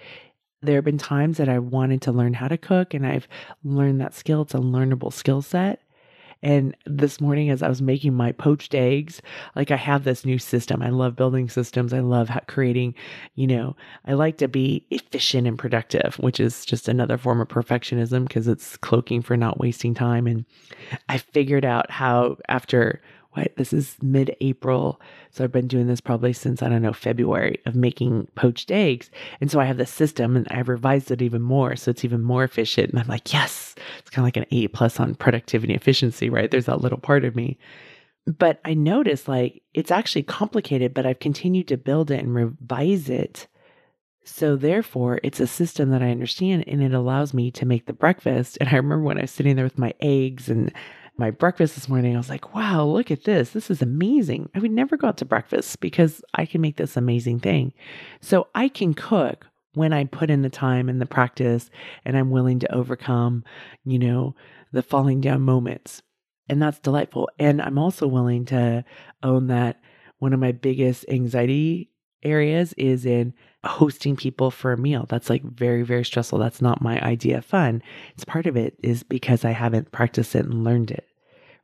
There 0.62 0.77
have 0.77 0.85
been 0.85 0.99
times 0.99 1.38
that 1.38 1.49
I 1.49 1.59
wanted 1.59 2.03
to 2.03 2.12
learn 2.12 2.35
how 2.35 2.49
to 2.49 2.59
cook 2.59 2.92
and 2.94 3.07
I've 3.07 3.29
learned 3.64 4.01
that 4.01 4.14
skill. 4.14 4.42
It's 4.42 4.55
a 4.55 4.59
learnable 4.59 5.12
skill 5.12 5.42
set. 5.42 5.81
And 6.42 6.75
this 6.87 7.20
morning, 7.20 7.51
as 7.51 7.62
I 7.62 7.68
was 7.68 7.83
making 7.83 8.14
my 8.14 8.33
poached 8.33 8.75
eggs, 8.75 9.20
like 9.55 9.70
I 9.70 9.77
have 9.77 10.05
this 10.05 10.25
new 10.25 10.38
system. 10.38 10.83
I 10.83 10.88
love 10.88 11.16
building 11.16 11.51
systems. 11.51 11.92
I 11.92 12.01
love 12.01 12.31
creating, 12.46 12.94
you 13.35 13.46
know, 13.46 13.77
I 14.07 14.14
like 14.14 14.38
to 14.38 14.49
be 14.49 14.87
efficient 14.90 15.46
and 15.46 15.59
productive, 15.59 16.14
which 16.14 16.40
is 16.40 16.64
just 16.64 16.88
another 16.88 17.18
form 17.18 17.40
of 17.40 17.49
perfectionism 17.49 18.27
because 18.27 18.49
it's 18.49 18.79
cloaking 18.79 19.23
for 19.23 19.37
not 19.37 19.61
wasting 19.61 19.92
time. 19.92 20.27
And 20.27 20.46
I 21.11 21.18
figured 21.18 21.64
out 21.64 21.90
how, 21.90 22.38
after 22.49 23.03
what 23.33 23.57
this 23.57 23.73
is 23.73 23.97
mid 24.03 24.35
April. 24.40 25.01
So 25.31 25.45
I've 25.45 25.53
been 25.53 25.69
doing 25.69 25.87
this 25.87 26.01
probably 26.01 26.33
since, 26.33 26.62
I 26.62 26.69
don't 26.69 26.83
know, 26.83 26.93
February 26.93 27.61
of 27.66 27.75
making 27.75 28.27
poached 28.35 28.71
eggs. 28.71 29.11
And 29.40 29.51
so 29.51 29.61
I 29.61 29.64
have 29.64 29.77
this 29.77 29.90
system 29.90 30.37
and 30.37 30.49
I've 30.51 30.69
revised 30.69 31.11
it 31.11 31.23
even 31.23 31.43
more. 31.43 31.77
So 31.77 31.90
it's 31.90 32.05
even 32.05 32.23
more 32.23 32.43
efficient. 32.43 32.90
And 32.90 32.99
I'm 32.99 33.07
like, 33.07 33.33
yes, 33.33 33.75
it's 33.99 34.11
kind 34.11 34.23
of 34.23 34.27
like 34.27 34.37
an 34.37 34.47
A 34.51 34.69
plus 34.69 34.99
on 34.99 35.14
productivity 35.14 35.75
efficiency, 35.75 36.29
right? 36.29 36.51
There's 36.51 36.66
that 36.66 36.81
little 36.81 36.99
part 36.99 37.25
of 37.25 37.37
me. 37.37 37.59
But 38.27 38.61
I 38.64 38.75
noticed 38.75 39.29
like 39.29 39.62
it's 39.75 39.90
actually 39.90 40.25
complicated, 40.25 40.93
but 40.93 41.07
I've 41.07 41.21
continued 41.21 41.69
to 41.69 41.77
build 41.77 42.11
it 42.11 42.21
and 42.21 42.35
revise 42.35 43.09
it. 43.09 43.47
So 44.25 44.57
therefore, 44.57 45.19
it's 45.23 45.40
a 45.40 45.47
system 45.47 45.90
that 45.90 46.03
I 46.03 46.11
understand 46.11 46.64
and 46.66 46.83
it 46.83 46.93
allows 46.93 47.33
me 47.33 47.51
to 47.53 47.64
make 47.64 47.87
the 47.87 47.93
breakfast. 47.93 48.59
And 48.61 48.69
I 48.69 48.77
remember 48.77 49.05
when 49.05 49.19
I 49.19 49.23
was 49.23 49.31
sitting 49.31 49.57
there 49.57 49.64
with 49.64 49.79
my 49.79 49.95
eggs 50.01 50.49
and 50.49 50.73
my 51.16 51.31
breakfast 51.31 51.75
this 51.75 51.88
morning, 51.88 52.14
I 52.14 52.18
was 52.18 52.31
like, 52.31 52.55
wow, 52.55 52.85
look 52.85 53.11
at 53.11 53.25
this. 53.25 53.51
This 53.51 53.70
is 53.70 53.83
amazing. 53.83 54.49
I 54.55 54.59
would 54.59 54.70
never 54.70 54.96
go 54.96 55.09
out 55.09 55.18
to 55.18 55.25
breakfast 55.25 55.81
because 55.81 56.23
I 56.35 56.46
can 56.46 56.61
make 56.61 56.77
this 56.77 56.96
amazing 56.96 57.40
thing. 57.40 57.73
So 58.20 58.49
I 58.55 58.68
can 58.68 58.94
cook 58.94 59.46
when 59.75 59.92
I 59.92 60.05
put 60.05 60.31
in 60.31 60.42
the 60.42 60.51
time 60.51 60.88
and 60.88 61.01
the 61.01 61.07
practice 61.07 61.70
and 62.05 62.16
I'm 62.16 62.31
willing 62.31 62.59
to 62.61 62.75
overcome, 62.75 63.44
you 63.85 63.99
know, 63.99 64.35
the 64.73 64.83
falling 64.83 65.20
down 65.20 65.42
moments. 65.42 66.03
And 66.49 66.61
that's 66.61 66.81
delightful. 66.81 67.29
And 67.38 67.62
I'm 67.62 67.79
also 67.79 68.07
willing 68.07 68.44
to 68.46 68.85
own 69.23 69.49
that 69.49 69.81
one 70.18 70.33
of 70.33 70.40
my 70.40 70.53
biggest 70.53 71.05
anxiety 71.09 71.89
areas 72.22 72.72
is 72.74 73.06
in 73.06 73.35
hosting 73.64 74.16
people 74.16 74.50
for 74.50 74.72
a 74.72 74.78
meal. 74.78 75.06
That's 75.09 75.30
like 75.30 75.42
very, 75.42 75.83
very 75.83 76.04
stressful. 76.04 76.38
That's 76.38 76.62
not 76.62 76.83
my 76.83 77.00
idea 77.00 77.38
of 77.38 77.44
fun. 77.44 77.83
It's 78.14 78.24
part 78.24 78.46
of 78.46 78.56
it 78.56 78.76
is 78.83 79.02
because 79.02 79.44
I 79.44 79.52
haven't 79.52 79.92
practiced 79.92 80.35
it 80.35 80.44
and 80.46 80.64
learned 80.64 80.90
it 80.90 81.06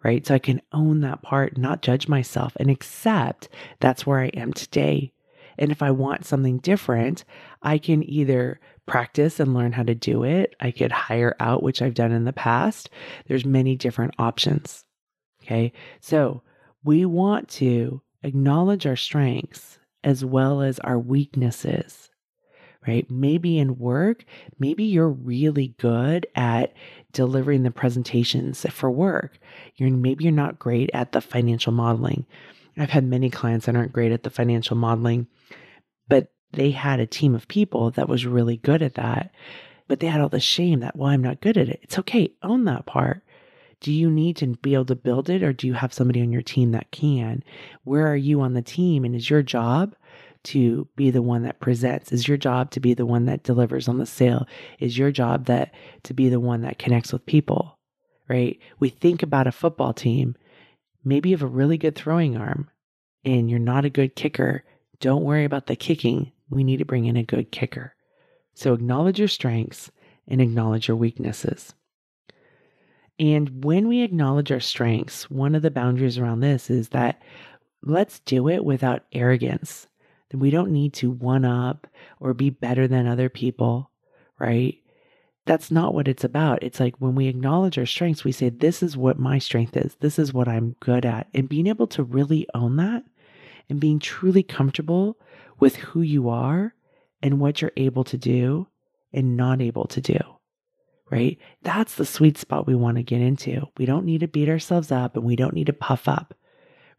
right? 0.07 0.25
So 0.25 0.35
I 0.35 0.38
can 0.38 0.62
own 0.73 1.01
that 1.01 1.23
part, 1.23 1.59
not 1.59 1.83
judge 1.83 2.07
myself, 2.07 2.57
and 2.61 2.71
accept 2.71 3.49
that's 3.81 4.07
where 4.07 4.21
I 4.21 4.29
am 4.29 4.53
today. 4.53 5.12
And 5.59 5.73
if 5.73 5.83
I 5.83 5.90
want 5.90 6.25
something 6.25 6.59
different, 6.59 7.25
I 7.61 7.79
can 7.79 8.09
either 8.09 8.61
practice 8.87 9.40
and 9.40 9.53
learn 9.53 9.73
how 9.73 9.83
to 9.83 9.97
do 9.97 10.23
it. 10.23 10.55
I 10.61 10.71
could 10.71 10.92
hire 10.92 11.35
out, 11.40 11.62
which 11.62 11.83
I've 11.83 11.95
done 11.95 12.12
in 12.12 12.25
the 12.25 12.33
past. 12.33 12.88
There's 13.27 13.45
many 13.45 13.75
different 13.75 14.14
options. 14.16 14.85
Okay. 15.42 15.73
So 16.01 16.42
we 16.85 17.05
want 17.05 17.49
to 17.49 18.01
acknowledge 18.23 18.87
our 18.87 18.95
strengths 18.95 19.81
as 20.07 20.25
well 20.25 20.62
as 20.62 20.79
our 20.79 20.99
weaknesses 20.99 22.09
right? 22.87 23.11
Maybe 23.11 23.59
in 23.59 23.79
work, 23.79 24.25
maybe 24.59 24.85
you're 24.85 25.09
really 25.09 25.75
good 25.79 26.27
at 26.35 26.73
delivering 27.12 27.62
the 27.62 27.71
presentations 27.71 28.64
for 28.71 28.90
work. 28.90 29.38
You're 29.77 29.90
maybe 29.90 30.25
you're 30.25 30.33
not 30.33 30.59
great 30.59 30.90
at 30.95 31.12
the 31.12 31.21
financial 31.21 31.73
modeling. 31.73 32.27
I've 32.79 32.90
had 32.90 33.05
many 33.05 33.31
clients 33.31 33.66
that 33.66 33.77
aren't 33.77 33.92
great 33.92 34.12
at 34.12 34.23
the 34.23 34.31
financial 34.31 34.77
modeling, 34.77 35.27
but 36.09 36.29
they 36.53 36.71
had 36.71 37.01
a 37.01 37.07
team 37.07 37.35
of 37.35 37.49
people 37.49 37.90
that 37.92 38.09
was 38.09 38.27
really 38.27 38.59
good 38.59 38.83
at 38.83 38.95
that. 38.95 39.33
But 39.88 40.01
they 40.01 40.09
had 40.09 40.21
all 40.21 40.29
the 40.29 40.40
shame 40.40 40.81
that, 40.81 40.97
well, 40.97 41.11
I'm 41.11 41.23
not 41.23 41.40
good 41.40 41.57
at 41.57 41.69
it. 41.69 41.81
It's 41.83 41.99
okay. 42.01 42.33
Own 42.42 42.64
that 42.64 42.87
part. 42.87 43.23
Do 43.81 43.93
you 43.93 44.11
need 44.11 44.37
to 44.39 44.47
be 44.47 44.75
able 44.75 44.87
to 44.87 44.97
build 44.97 45.29
it 45.29 45.43
or 45.43 45.53
do 45.53 45.67
you 45.67 45.75
have 45.75 45.93
somebody 45.93 46.23
on 46.23 46.33
your 46.33 46.43
team 46.43 46.73
that 46.73 46.91
can? 46.91 47.43
Where 47.85 48.07
are 48.11 48.17
you 48.17 48.41
on 48.41 48.55
the 48.55 48.62
team? 48.62 49.05
And 49.05 49.15
is 49.15 49.29
your 49.29 49.43
job 49.43 49.95
to 50.45 50.89
be 50.97 51.11
the 51.11 51.23
one 51.23 51.43
that 51.43 51.61
presents? 51.61 52.12
Is 52.12 52.27
your 52.27 52.37
job 52.37 52.71
to 52.71 52.81
be 52.81 52.95
the 52.95 53.07
one 53.07 53.27
that 53.27 53.43
delivers 53.43 53.89
on 53.89 53.99
the 53.99 54.07
sale? 54.07 54.47
Is 54.79 54.97
your 54.97 55.11
job 55.11 55.47
that 55.47 55.75
to 56.05 56.15
be 56.15 56.29
the 56.29 56.41
one 56.41 56.62
that 56.62 56.79
connects 56.79 57.12
with 57.12 57.27
people? 57.27 57.79
Right? 58.29 58.59
We 58.81 58.89
think 58.89 59.23
about 59.23 59.47
a 59.47 59.53
football 59.53 59.93
team. 59.93 60.37
Maybe 61.05 61.29
you 61.29 61.37
have 61.37 61.43
a 61.43 61.47
really 61.47 61.79
good 61.79 61.95
throwing 61.95 62.37
arm 62.37 62.71
and 63.25 63.51
you're 63.51 63.59
not 63.59 63.85
a 63.85 63.91
good 63.91 64.17
kicker. 64.17 64.65
Don't 65.01 65.25
worry 65.25 65.45
about 65.45 65.67
the 65.67 65.77
kicking. 65.77 66.33
We 66.49 66.65
need 66.65 66.79
to 66.79 66.85
bring 66.85 67.07
in 67.07 67.17
a 67.17 67.23
good 67.23 67.53
kicker. 67.53 67.95
So 68.55 68.73
acknowledge 68.73 69.19
your 69.19 69.29
strengths 69.29 69.91
and 70.27 70.41
acknowledge 70.41 70.89
your 70.89 70.97
weaknesses. 70.97 71.75
And 73.19 73.65
when 73.65 73.89
we 73.89 74.03
acknowledge 74.03 74.53
our 74.53 74.61
strengths, 74.61 75.31
one 75.31 75.55
of 75.55 75.63
the 75.63 75.71
boundaries 75.71 76.19
around 76.19 76.41
this 76.41 76.69
is 76.71 76.91
that 76.91 77.23
let's 77.83 78.21
do 78.21 78.49
it 78.49 78.65
without 78.65 79.05
arrogance 79.13 79.87
then 80.31 80.41
we 80.41 80.51
don't 80.51 80.71
need 80.71 80.93
to 80.95 81.11
one 81.11 81.45
up 81.45 81.87
or 82.21 82.35
be 82.35 82.51
better 82.51 82.89
than 82.89 83.07
other 83.07 83.29
people, 83.29 83.91
right? 84.39 84.77
That's 85.45 85.71
not 85.71 85.95
what 85.95 86.09
it's 86.09 86.25
about. 86.25 86.63
It's 86.63 86.81
like 86.81 86.97
when 86.99 87.15
we 87.15 87.29
acknowledge 87.29 87.79
our 87.79 87.87
strengths, 87.87 88.25
we 88.25 88.33
say, 88.33 88.49
This 88.49 88.83
is 88.83 88.97
what 88.97 89.19
my 89.19 89.39
strength 89.39 89.77
is. 89.77 89.97
This 90.01 90.19
is 90.19 90.35
what 90.35 90.49
I'm 90.49 90.75
good 90.81 91.07
at. 91.07 91.29
And 91.35 91.49
being 91.49 91.69
able 91.69 91.87
to 91.89 92.03
really 92.03 92.49
own 92.55 92.77
that 92.77 93.05
and 93.69 93.79
being 93.79 94.01
truly 94.01 94.43
comfortable 94.43 95.19
with 95.61 95.77
who 95.77 96.03
you 96.03 96.29
are 96.29 96.75
and 97.23 97.39
what 97.39 97.63
you're 97.63 97.73
able 97.77 98.05
to 98.05 98.19
do 98.19 98.67
and 99.13 99.37
not 99.37 99.61
able 99.63 99.87
to 99.87 100.01
do, 100.01 100.19
right? 101.11 101.38
That's 101.62 101.95
the 101.95 102.07
sweet 102.07 102.38
spot 102.38 102.66
we 102.66 102.75
want 102.75 102.97
to 102.97 103.03
get 103.03 103.21
into. 103.21 103.69
We 103.79 103.87
don't 103.87 104.05
need 104.05 104.21
to 104.21 104.29
beat 104.29 104.49
ourselves 104.49 104.90
up 104.90 105.16
and 105.16 105.25
we 105.25 105.37
don't 105.37 105.55
need 105.55 105.66
to 105.66 105.73
puff 105.73 106.09
up 106.09 106.35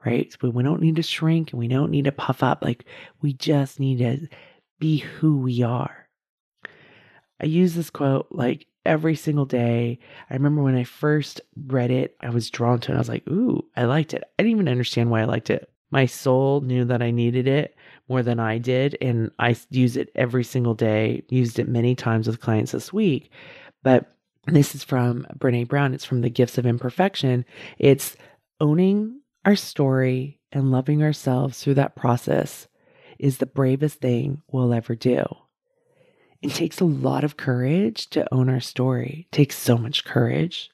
right? 0.06 0.34
We 0.41 0.63
don't 0.63 0.82
need 0.82 0.96
to 0.98 1.04
shrink 1.04 1.52
and 1.52 1.60
we 1.60 1.67
don't 1.67 1.91
need 1.91 2.06
to 2.06 2.12
puff 2.12 2.43
up. 2.43 2.63
Like 2.63 2.86
we 3.22 3.34
just 3.34 3.80
need 3.80 3.98
to 4.00 4.28
be 4.80 4.98
who 4.98 5.38
we 5.38 5.63
are. 5.63 6.08
I 7.41 7.46
use 7.46 7.76
this 7.76 7.89
quote 7.89 8.28
like 8.32 8.67
every 8.86 9.15
single 9.15 9.46
day. 9.46 10.00
I 10.30 10.34
remember 10.34 10.63
when 10.63 10.76
I 10.76 10.86
first 10.86 11.41
read 11.67 11.91
it, 11.91 12.15
I 12.22 12.30
was 12.30 12.50
drawn 12.50 12.80
to 12.82 12.91
it. 12.91 12.96
I 12.96 13.00
was 13.00 13.10
like, 13.10 13.28
ooh, 13.28 13.63
I 13.76 13.84
liked 13.84 14.13
it. 14.13 14.24
I 14.24 14.43
didn't 14.43 14.54
even 14.54 14.70
understand 14.70 15.12
why 15.12 15.22
I 15.22 15.26
liked 15.26 15.50
it. 15.50 15.70
My 15.91 16.06
soul 16.06 16.62
knew 16.62 16.84
that 16.86 17.02
I 17.02 17.12
needed 17.12 17.48
it 17.48 17.76
more 18.10 18.24
than 18.24 18.39
I 18.39 18.58
did. 18.58 18.98
And 19.02 19.32
I 19.39 19.56
use 19.70 19.98
it 19.98 20.10
every 20.15 20.43
single 20.43 20.74
day, 20.74 21.24
used 21.30 21.60
it 21.60 21.67
many 21.67 21.96
times 21.96 22.28
with 22.28 22.41
clients 22.41 22.72
this 22.72 22.91
week. 22.91 23.32
But 23.88 24.12
this 24.47 24.76
is 24.76 24.84
from 24.84 25.26
Brene 25.38 25.69
Brown. 25.69 25.93
It's 25.93 26.04
from 26.04 26.19
The 26.19 26.30
Gifts 26.30 26.58
of 26.58 26.65
Imperfection. 26.65 27.45
It's 27.78 28.17
owning 28.60 29.21
our 29.45 29.56
story 29.56 30.41
and 30.52 30.71
loving 30.71 31.02
ourselves 31.02 31.63
through 31.63 31.76
that 31.76 31.95
process 31.95 32.67
is 33.17 33.38
the 33.38 33.45
bravest 33.45 34.02
thing 34.02 34.41
we'll 34.52 34.73
ever 34.73 34.93
do. 34.93 35.23
It 36.41 36.52
takes 36.52 36.82
a 36.82 36.86
lot 36.86 37.23
of 37.23 37.38
courage 37.38 38.10
to 38.10 38.28
own 38.34 38.50
our 38.50 38.60
story. 38.60 39.30
It 39.32 39.34
takes 39.34 39.56
so 39.58 39.78
much 39.78 40.04
courage 40.04 40.69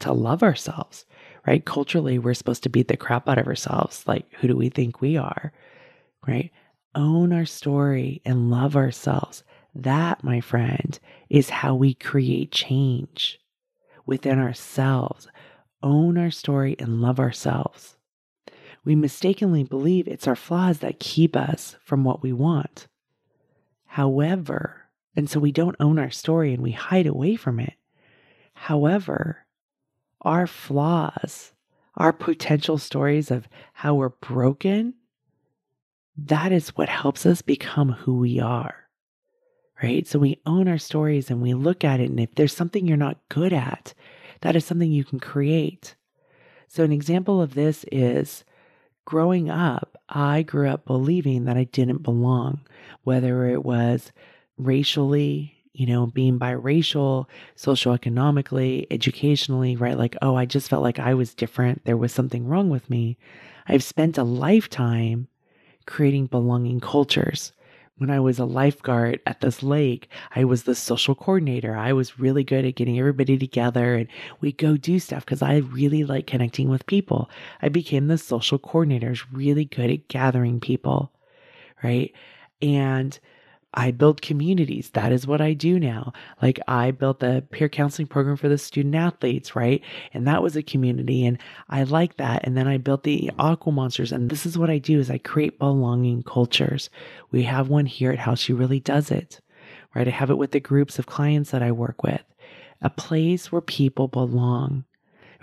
to 0.00 0.14
love 0.14 0.42
ourselves, 0.42 1.04
right? 1.46 1.62
Culturally, 1.62 2.18
we're 2.18 2.32
supposed 2.32 2.62
to 2.62 2.70
beat 2.70 2.88
the 2.88 2.96
crap 2.96 3.28
out 3.28 3.36
of 3.36 3.46
ourselves. 3.46 4.02
Like, 4.06 4.32
who 4.40 4.48
do 4.48 4.56
we 4.56 4.70
think 4.70 5.02
we 5.02 5.18
are, 5.18 5.52
right? 6.26 6.50
Own 6.94 7.34
our 7.34 7.44
story 7.44 8.22
and 8.24 8.50
love 8.50 8.76
ourselves. 8.76 9.44
That, 9.82 10.24
my 10.24 10.40
friend, 10.40 10.98
is 11.28 11.50
how 11.50 11.74
we 11.74 11.94
create 11.94 12.50
change 12.50 13.38
within 14.06 14.38
ourselves. 14.38 15.28
Own 15.82 16.16
our 16.16 16.30
story 16.30 16.76
and 16.78 17.00
love 17.00 17.20
ourselves 17.20 17.96
we 18.86 18.94
mistakenly 18.94 19.64
believe 19.64 20.06
it's 20.06 20.28
our 20.28 20.36
flaws 20.36 20.78
that 20.78 21.00
keep 21.00 21.36
us 21.36 21.74
from 21.84 22.04
what 22.04 22.22
we 22.22 22.32
want. 22.32 22.86
However, 23.84 24.84
and 25.16 25.28
so 25.28 25.40
we 25.40 25.50
don't 25.50 25.74
own 25.80 25.98
our 25.98 26.12
story 26.12 26.54
and 26.54 26.62
we 26.62 26.70
hide 26.70 27.08
away 27.08 27.34
from 27.34 27.58
it. 27.58 27.74
However, 28.54 29.44
our 30.20 30.46
flaws, 30.46 31.52
our 31.96 32.12
potential 32.12 32.78
stories 32.78 33.32
of 33.32 33.48
how 33.72 33.96
we're 33.96 34.10
broken, 34.10 34.94
that 36.16 36.52
is 36.52 36.76
what 36.76 36.88
helps 36.88 37.26
us 37.26 37.42
become 37.42 37.90
who 37.90 38.18
we 38.18 38.38
are. 38.38 38.85
Right? 39.82 40.06
So 40.06 40.18
we 40.18 40.40
own 40.46 40.68
our 40.68 40.78
stories 40.78 41.30
and 41.30 41.42
we 41.42 41.52
look 41.52 41.84
at 41.84 42.00
it. 42.00 42.08
And 42.08 42.18
if 42.18 42.34
there's 42.34 42.54
something 42.56 42.86
you're 42.86 42.96
not 42.96 43.18
good 43.28 43.52
at, 43.52 43.92
that 44.40 44.56
is 44.56 44.64
something 44.64 44.90
you 44.90 45.04
can 45.04 45.20
create. 45.20 45.94
So, 46.68 46.84
an 46.84 46.92
example 46.92 47.40
of 47.40 47.54
this 47.54 47.84
is 47.92 48.44
growing 49.04 49.48
up, 49.48 49.96
I 50.08 50.42
grew 50.42 50.68
up 50.68 50.84
believing 50.84 51.44
that 51.44 51.56
I 51.56 51.64
didn't 51.64 52.02
belong, 52.02 52.60
whether 53.04 53.46
it 53.46 53.64
was 53.64 54.12
racially, 54.58 55.54
you 55.72 55.86
know, 55.86 56.06
being 56.06 56.38
biracial, 56.38 57.26
socioeconomically, 57.56 58.86
educationally, 58.90 59.76
right? 59.76 59.96
Like, 59.96 60.16
oh, 60.22 60.36
I 60.36 60.44
just 60.44 60.68
felt 60.68 60.82
like 60.82 60.98
I 60.98 61.14
was 61.14 61.34
different. 61.34 61.84
There 61.84 61.96
was 61.96 62.12
something 62.12 62.46
wrong 62.46 62.70
with 62.70 62.88
me. 62.90 63.16
I've 63.68 63.84
spent 63.84 64.18
a 64.18 64.24
lifetime 64.24 65.28
creating 65.86 66.26
belonging 66.26 66.80
cultures 66.80 67.52
when 67.98 68.10
I 68.10 68.20
was 68.20 68.38
a 68.38 68.44
lifeguard 68.44 69.20
at 69.26 69.40
this 69.40 69.62
lake, 69.62 70.10
I 70.34 70.44
was 70.44 70.64
the 70.64 70.74
social 70.74 71.14
coordinator. 71.14 71.76
I 71.76 71.92
was 71.92 72.18
really 72.18 72.44
good 72.44 72.64
at 72.64 72.74
getting 72.74 72.98
everybody 72.98 73.38
together 73.38 73.94
and 73.94 74.08
we 74.40 74.52
go 74.52 74.76
do 74.76 74.98
stuff 74.98 75.24
because 75.24 75.42
I 75.42 75.56
really 75.56 76.04
like 76.04 76.26
connecting 76.26 76.68
with 76.68 76.86
people. 76.86 77.30
I 77.62 77.68
became 77.68 78.08
the 78.08 78.18
social 78.18 78.58
coordinator, 78.58 79.06
I 79.08 79.10
was 79.10 79.32
really 79.32 79.64
good 79.64 79.90
at 79.90 80.08
gathering 80.08 80.60
people, 80.60 81.10
right? 81.82 82.12
And 82.60 83.18
I 83.76 83.90
build 83.90 84.22
communities. 84.22 84.90
That 84.94 85.12
is 85.12 85.26
what 85.26 85.42
I 85.42 85.52
do 85.52 85.78
now. 85.78 86.14
Like 86.40 86.58
I 86.66 86.92
built 86.92 87.20
the 87.20 87.44
peer 87.50 87.68
counseling 87.68 88.08
program 88.08 88.36
for 88.36 88.48
the 88.48 88.56
student 88.56 88.94
athletes, 88.94 89.54
right? 89.54 89.82
And 90.14 90.26
that 90.26 90.42
was 90.42 90.56
a 90.56 90.62
community 90.62 91.26
and 91.26 91.36
I 91.68 91.82
like 91.82 92.16
that. 92.16 92.46
And 92.46 92.56
then 92.56 92.66
I 92.66 92.78
built 92.78 93.02
the 93.02 93.30
aqua 93.38 93.70
monsters 93.72 94.12
and 94.12 94.30
this 94.30 94.46
is 94.46 94.56
what 94.56 94.70
I 94.70 94.78
do 94.78 94.98
is 94.98 95.10
I 95.10 95.18
create 95.18 95.58
belonging 95.58 96.22
cultures. 96.22 96.88
We 97.30 97.42
have 97.42 97.68
one 97.68 97.86
here 97.86 98.10
at 98.10 98.18
How 98.18 98.34
She 98.34 98.54
Really 98.54 98.80
Does 98.80 99.10
It, 99.10 99.40
right? 99.94 100.08
I 100.08 100.10
have 100.10 100.30
it 100.30 100.38
with 100.38 100.52
the 100.52 100.60
groups 100.60 100.98
of 100.98 101.06
clients 101.06 101.50
that 101.50 101.62
I 101.62 101.70
work 101.70 102.02
with. 102.02 102.24
A 102.80 102.90
place 102.90 103.52
where 103.52 103.60
people 103.60 104.08
belong 104.08 104.84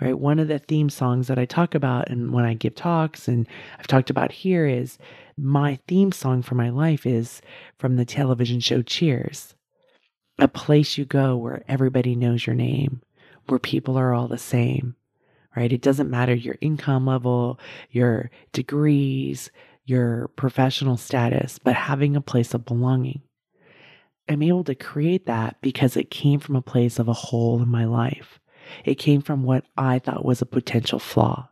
right? 0.00 0.18
One 0.18 0.38
of 0.38 0.48
the 0.48 0.58
theme 0.58 0.90
songs 0.90 1.28
that 1.28 1.38
I 1.38 1.44
talk 1.44 1.74
about 1.74 2.08
and 2.10 2.32
when 2.32 2.44
I 2.44 2.54
give 2.54 2.74
talks 2.74 3.28
and 3.28 3.46
I've 3.78 3.86
talked 3.86 4.10
about 4.10 4.32
here 4.32 4.66
is 4.66 4.98
my 5.36 5.78
theme 5.88 6.12
song 6.12 6.42
for 6.42 6.54
my 6.54 6.70
life 6.70 7.06
is 7.06 7.42
from 7.78 7.96
the 7.96 8.04
television 8.04 8.60
show 8.60 8.82
Cheers. 8.82 9.54
A 10.38 10.48
place 10.48 10.98
you 10.98 11.04
go 11.04 11.36
where 11.36 11.64
everybody 11.68 12.16
knows 12.16 12.46
your 12.46 12.56
name, 12.56 13.02
where 13.46 13.60
people 13.60 13.96
are 13.96 14.12
all 14.12 14.26
the 14.26 14.38
same, 14.38 14.96
right? 15.56 15.72
It 15.72 15.82
doesn't 15.82 16.10
matter 16.10 16.34
your 16.34 16.56
income 16.60 17.06
level, 17.06 17.60
your 17.90 18.30
degrees, 18.52 19.50
your 19.84 20.28
professional 20.36 20.96
status, 20.96 21.58
but 21.58 21.74
having 21.74 22.16
a 22.16 22.20
place 22.20 22.54
of 22.54 22.64
belonging. 22.64 23.22
I'm 24.28 24.42
able 24.42 24.64
to 24.64 24.74
create 24.74 25.26
that 25.26 25.56
because 25.60 25.96
it 25.96 26.10
came 26.10 26.40
from 26.40 26.56
a 26.56 26.62
place 26.62 26.98
of 26.98 27.08
a 27.08 27.12
hole 27.12 27.62
in 27.62 27.68
my 27.68 27.84
life. 27.84 28.40
It 28.84 28.96
came 28.96 29.20
from 29.20 29.42
what 29.42 29.64
I 29.76 29.98
thought 29.98 30.24
was 30.24 30.42
a 30.42 30.46
potential 30.46 30.98
flaw. 30.98 31.48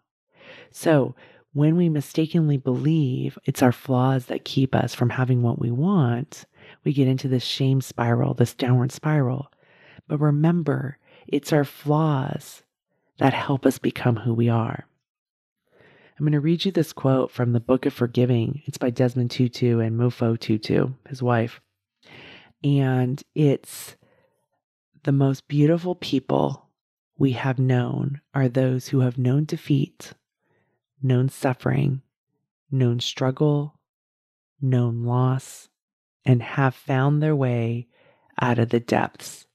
So 0.71 1.15
when 1.53 1.77
we 1.77 1.89
mistakenly 1.89 2.57
believe 2.57 3.39
it's 3.45 3.63
our 3.63 3.73
flaws 3.73 4.27
that 4.27 4.45
keep 4.45 4.75
us 4.75 4.95
from 4.95 5.11
having 5.11 5.43
what 5.43 5.59
we 5.59 5.71
want, 5.71 6.47
we 6.85 6.93
get 6.93 7.09
into 7.09 7.29
this 7.29 7.45
shame 7.45 7.81
spiral, 7.81 8.35
this 8.35 8.55
downward 8.55 8.93
spiral. 8.93 9.53
But 10.09 10.19
remember, 10.19 10.99
it's 11.27 11.53
our 11.53 11.65
flaws 11.65 12.63
that 13.19 13.35
help 13.35 13.67
us 13.67 13.79
become 13.79 14.17
who 14.17 14.35
we 14.35 14.49
are. 14.49 14.87
I'm 16.19 16.25
going 16.25 16.33
to 16.33 16.41
read 16.41 16.65
you 16.65 16.73
this 16.73 16.93
quote 16.93 17.31
from 17.31 17.53
the 17.53 17.61
Book 17.61 17.85
of 17.85 17.93
Forgiving. 17.93 18.63
It's 18.67 18.79
by 18.79 18.91
Desmond 18.91 19.31
Tutu 19.31 19.81
and 19.81 19.99
Mpho 19.99 20.39
Tutu, 20.39 20.91
his 21.09 21.23
wife. 21.23 21.61
And 22.63 23.23
it's 23.35 23.97
the 25.03 25.13
most 25.13 25.49
beautiful 25.49 25.95
people 25.97 26.62
we 27.23 27.31
have 27.31 27.57
known 27.57 28.21
are 28.35 28.49
those 28.49 28.89
who 28.89 28.99
have 28.99 29.17
known 29.17 29.45
defeat, 29.45 30.13
known 31.01 31.29
suffering, 31.29 32.03
known 32.69 32.99
struggle, 32.99 33.79
known 34.61 35.05
loss, 35.05 35.69
and 36.25 36.43
have 36.43 36.75
found 36.75 37.23
their 37.23 37.37
way 37.37 37.87
out 38.41 38.59
of 38.59 38.71
the 38.71 38.81
depths. 38.81 39.47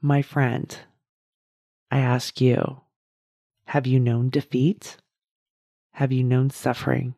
My 0.00 0.22
friend, 0.22 0.74
I 1.90 1.98
ask 1.98 2.40
you, 2.40 2.80
have 3.66 3.86
you 3.86 4.00
known 4.00 4.30
defeat? 4.30 4.96
Have 5.90 6.12
you 6.12 6.24
known 6.24 6.48
suffering? 6.48 7.14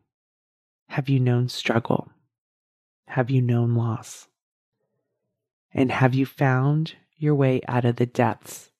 Have 0.89 1.07
you 1.07 1.21
known 1.21 1.47
struggle? 1.47 2.09
Have 3.07 3.29
you 3.29 3.41
known 3.41 3.75
loss? 3.75 4.27
And 5.73 5.89
have 5.89 6.13
you 6.13 6.25
found 6.25 6.95
your 7.15 7.33
way 7.33 7.61
out 7.69 7.85
of 7.85 7.95
the 7.95 8.05
depths 8.05 8.71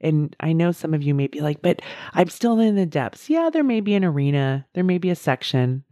and 0.00 0.34
I 0.40 0.52
know 0.52 0.72
some 0.72 0.94
of 0.94 1.02
you 1.02 1.14
may 1.14 1.28
be 1.28 1.40
like, 1.40 1.62
but 1.62 1.80
I'm 2.12 2.28
still 2.28 2.58
in 2.58 2.74
the 2.74 2.86
depths. 2.86 3.30
Yeah, 3.30 3.50
there 3.50 3.64
may 3.64 3.80
be 3.80 3.94
an 3.94 4.04
arena, 4.04 4.66
there 4.74 4.84
may 4.84 4.98
be 4.98 5.10
a 5.10 5.16
section, 5.16 5.84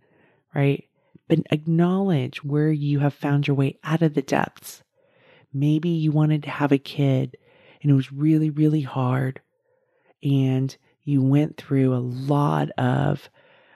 right? 0.55 0.85
But 1.29 1.41
acknowledge 1.51 2.45
where 2.45 2.71
you 2.71 2.99
have 2.99 3.15
found 3.15 3.47
your 3.47 3.57
way 3.57 3.79
out 3.85 4.03
of 4.03 4.15
the 4.15 4.23
depths. 4.23 4.83
Maybe 5.53 5.89
you 5.89 6.13
wanted 6.13 6.43
to 6.45 6.51
have 6.51 6.73
a 6.73 6.79
kid 6.79 7.37
and 7.83 7.91
it 7.91 7.95
was 7.95 8.13
really, 8.13 8.51
really 8.51 8.83
hard. 8.83 9.41
And 10.23 10.75
you 11.05 11.23
went 11.23 11.57
through 11.57 11.95
a 11.95 11.99
lot 11.99 12.71
of 12.79 13.29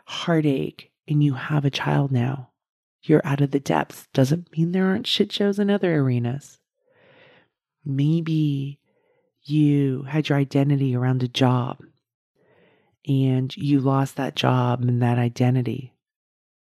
heartache 0.04 0.90
and 1.08 1.22
you 1.22 1.34
have 1.34 1.64
a 1.64 1.70
child 1.70 2.12
now. 2.12 2.50
You're 3.02 3.24
out 3.24 3.40
of 3.40 3.52
the 3.52 3.60
depths. 3.60 4.08
Doesn't 4.12 4.50
mean 4.56 4.72
there 4.72 4.86
aren't 4.86 5.06
shit 5.06 5.32
shows 5.32 5.58
in 5.58 5.70
other 5.70 5.96
arenas. 5.96 6.58
Maybe 7.84 8.80
you 9.48 10.02
had 10.02 10.28
your 10.28 10.38
identity 10.38 10.94
around 10.94 11.22
a 11.22 11.28
job 11.28 11.82
and 13.06 13.56
you 13.56 13.80
lost 13.80 14.16
that 14.16 14.34
job 14.34 14.82
and 14.82 15.00
that 15.02 15.18
identity 15.18 15.92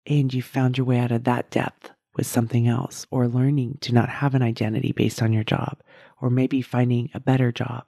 and 0.06 0.34
you 0.34 0.42
found 0.42 0.78
your 0.78 0.86
way 0.86 1.00
out 1.00 1.12
of 1.12 1.26
that 1.26 1.50
depth 1.52 1.92
with 2.16 2.26
something 2.28 2.68
else 2.68 3.06
or 3.12 3.28
learning 3.28 3.78
to 3.82 3.94
not 3.94 4.10
have 4.10 4.36
an 4.36 4.42
identity 4.42 4.92
based 4.92 5.22
on 5.22 5.34
your 5.34 5.44
job 5.44 5.80
or 6.22 6.30
maybe 6.30 6.62
finding 6.62 7.10
a 7.14 7.20
better 7.20 7.52
job 7.52 7.86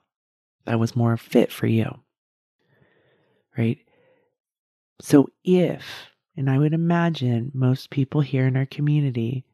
that 0.64 0.78
was 0.78 0.96
more 0.96 1.16
fit 1.16 1.52
for 1.52 1.66
you. 1.66 2.00
Right? 3.56 3.78
So 5.00 5.28
if, 5.44 5.84
and 6.36 6.50
I 6.50 6.58
would 6.58 6.72
imagine 6.72 7.50
most 7.54 7.90
people 7.90 8.20
here 8.20 8.46
in 8.46 8.56
our 8.56 8.66
community, 8.66 9.44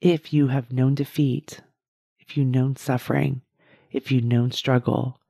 if 0.00 0.32
you 0.32 0.48
have 0.48 0.72
known 0.72 0.94
defeat, 0.94 1.60
if 2.18 2.36
you've 2.36 2.46
known 2.46 2.76
suffering, 2.76 3.42
if 3.90 4.10
you've 4.10 4.24
known 4.24 4.50
struggle, 4.50 5.20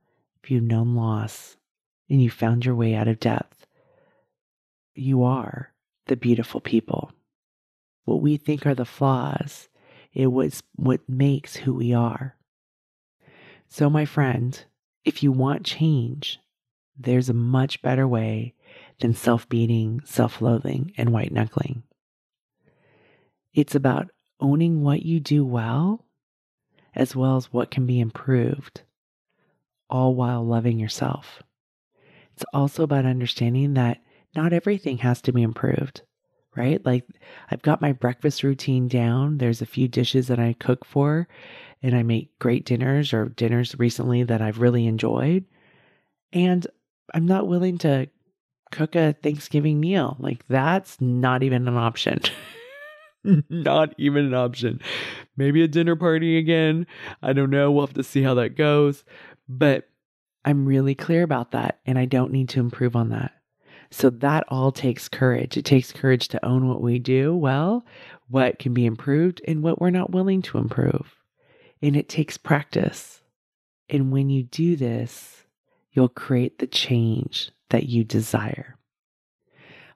if 0.43 0.51
you've 0.51 0.63
known 0.63 0.95
loss, 0.95 1.57
and 2.09 2.21
you 2.21 2.29
found 2.29 2.65
your 2.65 2.75
way 2.75 2.95
out 2.95 3.07
of 3.07 3.19
death, 3.19 3.65
you 4.95 5.23
are 5.23 5.71
the 6.07 6.15
beautiful 6.15 6.59
people. 6.59 7.11
What 8.05 8.21
we 8.21 8.37
think 8.37 8.65
are 8.65 8.75
the 8.75 8.85
flaws, 8.85 9.69
it 10.13 10.27
was 10.27 10.63
what 10.75 11.07
makes 11.07 11.57
who 11.57 11.73
we 11.73 11.93
are. 11.93 12.35
So, 13.67 13.89
my 13.89 14.05
friend, 14.05 14.63
if 15.05 15.21
you 15.21 15.31
want 15.31 15.65
change, 15.65 16.39
there's 16.97 17.29
a 17.29 17.33
much 17.33 17.81
better 17.81 18.07
way 18.07 18.55
than 18.99 19.13
self 19.13 19.47
beating, 19.47 20.01
self 20.03 20.41
loathing, 20.41 20.91
and 20.97 21.11
white 21.11 21.31
knuckling. 21.31 21.83
It's 23.53 23.75
about 23.75 24.09
owning 24.39 24.81
what 24.81 25.03
you 25.03 25.19
do 25.19 25.45
well 25.45 26.05
as 26.95 27.15
well 27.15 27.37
as 27.37 27.53
what 27.53 27.71
can 27.71 27.85
be 27.85 27.99
improved, 27.99 28.81
all 29.89 30.15
while 30.15 30.45
loving 30.45 30.79
yourself. 30.79 31.41
It's 32.35 32.45
also 32.53 32.83
about 32.83 33.05
understanding 33.05 33.73
that 33.73 34.01
not 34.35 34.53
everything 34.53 34.99
has 34.99 35.21
to 35.23 35.31
be 35.31 35.41
improved, 35.41 36.01
right? 36.55 36.83
Like 36.85 37.05
I've 37.51 37.61
got 37.61 37.81
my 37.81 37.91
breakfast 37.91 38.43
routine 38.43 38.87
down. 38.87 39.37
There's 39.37 39.61
a 39.61 39.65
few 39.65 39.87
dishes 39.87 40.27
that 40.27 40.39
I 40.39 40.55
cook 40.59 40.85
for, 40.85 41.27
and 41.81 41.95
I 41.95 42.03
make 42.03 42.37
great 42.39 42.65
dinners 42.65 43.13
or 43.13 43.29
dinners 43.29 43.77
recently 43.77 44.23
that 44.23 44.41
I've 44.41 44.59
really 44.59 44.85
enjoyed. 44.87 45.45
And 46.31 46.65
I'm 47.13 47.25
not 47.25 47.47
willing 47.47 47.77
to 47.79 48.07
cook 48.71 48.95
a 48.95 49.13
Thanksgiving 49.13 49.79
meal. 49.79 50.15
Like 50.19 50.45
that's 50.47 50.99
not 51.01 51.43
even 51.43 51.67
an 51.67 51.77
option. 51.77 52.21
Not 53.49 53.93
even 53.97 54.25
an 54.25 54.33
option. 54.33 54.81
Maybe 55.35 55.61
a 55.63 55.67
dinner 55.67 55.95
party 55.95 56.37
again. 56.37 56.87
I 57.21 57.33
don't 57.33 57.49
know. 57.49 57.71
We'll 57.71 57.85
have 57.85 57.95
to 57.95 58.03
see 58.03 58.21
how 58.21 58.33
that 58.35 58.55
goes. 58.55 59.03
But 59.47 59.89
I'm 60.45 60.65
really 60.65 60.95
clear 60.95 61.23
about 61.23 61.51
that 61.51 61.79
and 61.85 61.97
I 61.97 62.05
don't 62.05 62.31
need 62.31 62.49
to 62.49 62.59
improve 62.59 62.95
on 62.95 63.09
that. 63.09 63.33
So 63.91 64.09
that 64.09 64.43
all 64.49 64.71
takes 64.71 65.09
courage. 65.09 65.57
It 65.57 65.65
takes 65.65 65.91
courage 65.91 66.27
to 66.29 66.45
own 66.45 66.67
what 66.67 66.81
we 66.81 66.99
do 66.99 67.35
well, 67.35 67.85
what 68.27 68.59
can 68.59 68.73
be 68.73 68.85
improved, 68.85 69.41
and 69.47 69.63
what 69.63 69.81
we're 69.81 69.89
not 69.89 70.11
willing 70.11 70.41
to 70.43 70.59
improve. 70.59 71.15
And 71.81 71.95
it 71.95 72.07
takes 72.07 72.37
practice. 72.37 73.21
And 73.89 74.11
when 74.11 74.29
you 74.29 74.43
do 74.43 74.75
this, 74.75 75.43
you'll 75.91 76.09
create 76.09 76.59
the 76.59 76.67
change 76.67 77.51
that 77.69 77.87
you 77.87 78.03
desire. 78.03 78.77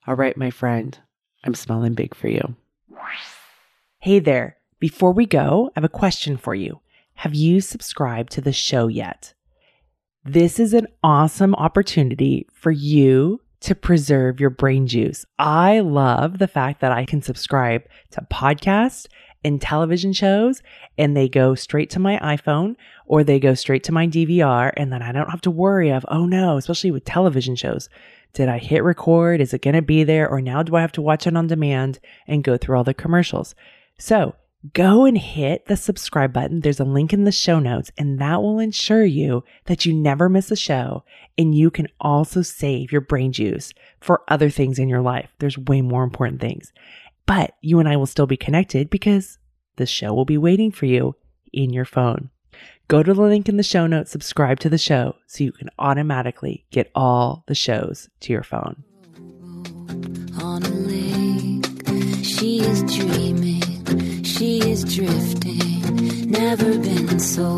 All 0.07 0.15
right, 0.15 0.35
my 0.35 0.49
friend, 0.49 0.97
I'm 1.43 1.55
smelling 1.55 1.93
big 1.93 2.15
for 2.15 2.27
you. 2.27 2.55
Hey 3.99 4.19
there. 4.19 4.57
Before 4.79 5.13
we 5.13 5.25
go, 5.25 5.69
I 5.69 5.79
have 5.79 5.83
a 5.83 5.89
question 5.89 6.37
for 6.37 6.53
you. 6.53 6.81
Have 7.15 7.33
you 7.33 7.61
subscribed 7.61 8.31
to 8.33 8.41
the 8.41 8.51
show 8.51 8.87
yet? 8.87 9.33
This 10.25 10.59
is 10.59 10.73
an 10.73 10.87
awesome 11.03 11.55
opportunity 11.55 12.47
for 12.51 12.71
you 12.71 13.39
to 13.61 13.75
preserve 13.75 14.39
your 14.39 14.49
brain 14.49 14.87
juice. 14.87 15.25
I 15.39 15.79
love 15.79 16.37
the 16.37 16.47
fact 16.47 16.81
that 16.81 16.91
I 16.91 17.05
can 17.05 17.21
subscribe 17.21 17.83
to 18.11 18.27
podcasts 18.31 19.07
and 19.43 19.61
television 19.61 20.13
shows 20.13 20.61
and 20.97 21.15
they 21.15 21.27
go 21.27 21.55
straight 21.55 21.89
to 21.91 21.99
my 21.99 22.17
iPhone 22.19 22.75
or 23.05 23.23
they 23.23 23.39
go 23.39 23.53
straight 23.53 23.83
to 23.83 23.91
my 23.91 24.07
DVR 24.07 24.71
and 24.77 24.91
then 24.91 25.01
I 25.01 25.11
don't 25.11 25.29
have 25.29 25.41
to 25.41 25.51
worry 25.51 25.89
of, 25.89 26.05
oh 26.07 26.25
no, 26.25 26.57
especially 26.57 26.91
with 26.91 27.05
television 27.05 27.55
shows. 27.55 27.89
Did 28.33 28.49
I 28.49 28.57
hit 28.57 28.83
record? 28.83 29.41
Is 29.41 29.53
it 29.53 29.61
going 29.61 29.75
to 29.75 29.81
be 29.81 30.03
there? 30.03 30.27
Or 30.27 30.41
now 30.41 30.63
do 30.63 30.75
I 30.75 30.81
have 30.81 30.91
to 30.93 31.01
watch 31.01 31.27
it 31.27 31.37
on 31.37 31.47
demand 31.47 31.99
and 32.27 32.43
go 32.43 32.57
through 32.57 32.77
all 32.77 32.83
the 32.83 32.93
commercials? 32.93 33.53
So 33.99 34.35
go 34.73 35.05
and 35.05 35.17
hit 35.17 35.65
the 35.65 35.75
subscribe 35.75 36.33
button. 36.33 36.61
There's 36.61 36.79
a 36.79 36.85
link 36.85 37.13
in 37.13 37.25
the 37.25 37.31
show 37.31 37.59
notes 37.59 37.91
and 37.97 38.19
that 38.19 38.41
will 38.41 38.59
ensure 38.59 39.05
you 39.05 39.43
that 39.65 39.85
you 39.85 39.93
never 39.93 40.29
miss 40.29 40.49
a 40.49 40.55
show. 40.55 41.03
And 41.37 41.53
you 41.53 41.69
can 41.69 41.87
also 41.99 42.41
save 42.41 42.91
your 42.91 43.01
brain 43.01 43.33
juice 43.33 43.73
for 43.99 44.23
other 44.27 44.49
things 44.49 44.79
in 44.79 44.89
your 44.89 45.01
life. 45.01 45.29
There's 45.39 45.57
way 45.57 45.81
more 45.81 46.03
important 46.03 46.41
things. 46.41 46.71
But 47.25 47.55
you 47.61 47.79
and 47.79 47.87
I 47.87 47.95
will 47.95 48.05
still 48.05 48.27
be 48.27 48.37
connected 48.37 48.89
because 48.89 49.37
the 49.75 49.85
show 49.85 50.13
will 50.13 50.25
be 50.25 50.37
waiting 50.37 50.71
for 50.71 50.85
you 50.85 51.15
in 51.51 51.71
your 51.71 51.85
phone. 51.85 52.29
Go 52.87 53.01
to 53.01 53.13
the 53.13 53.21
link 53.21 53.49
in 53.49 53.57
the 53.57 53.63
show 53.63 53.87
notes, 53.87 54.11
subscribe 54.11 54.59
to 54.59 54.69
the 54.69 54.77
show 54.77 55.15
so 55.25 55.43
you 55.43 55.51
can 55.51 55.69
automatically 55.79 56.65
get 56.71 56.91
all 56.93 57.43
the 57.47 57.55
shows 57.55 58.09
to 58.21 58.33
your 58.33 58.43
phone. 58.43 58.83
on 60.41 60.63
a 60.63 60.69
lake. 60.69 62.23
She 62.23 62.59
is 62.59 62.83
dreaming, 62.83 64.23
she 64.23 64.59
is 64.59 64.83
drifting, 64.83 66.29
never 66.29 66.77
been 66.77 67.19
so 67.19 67.55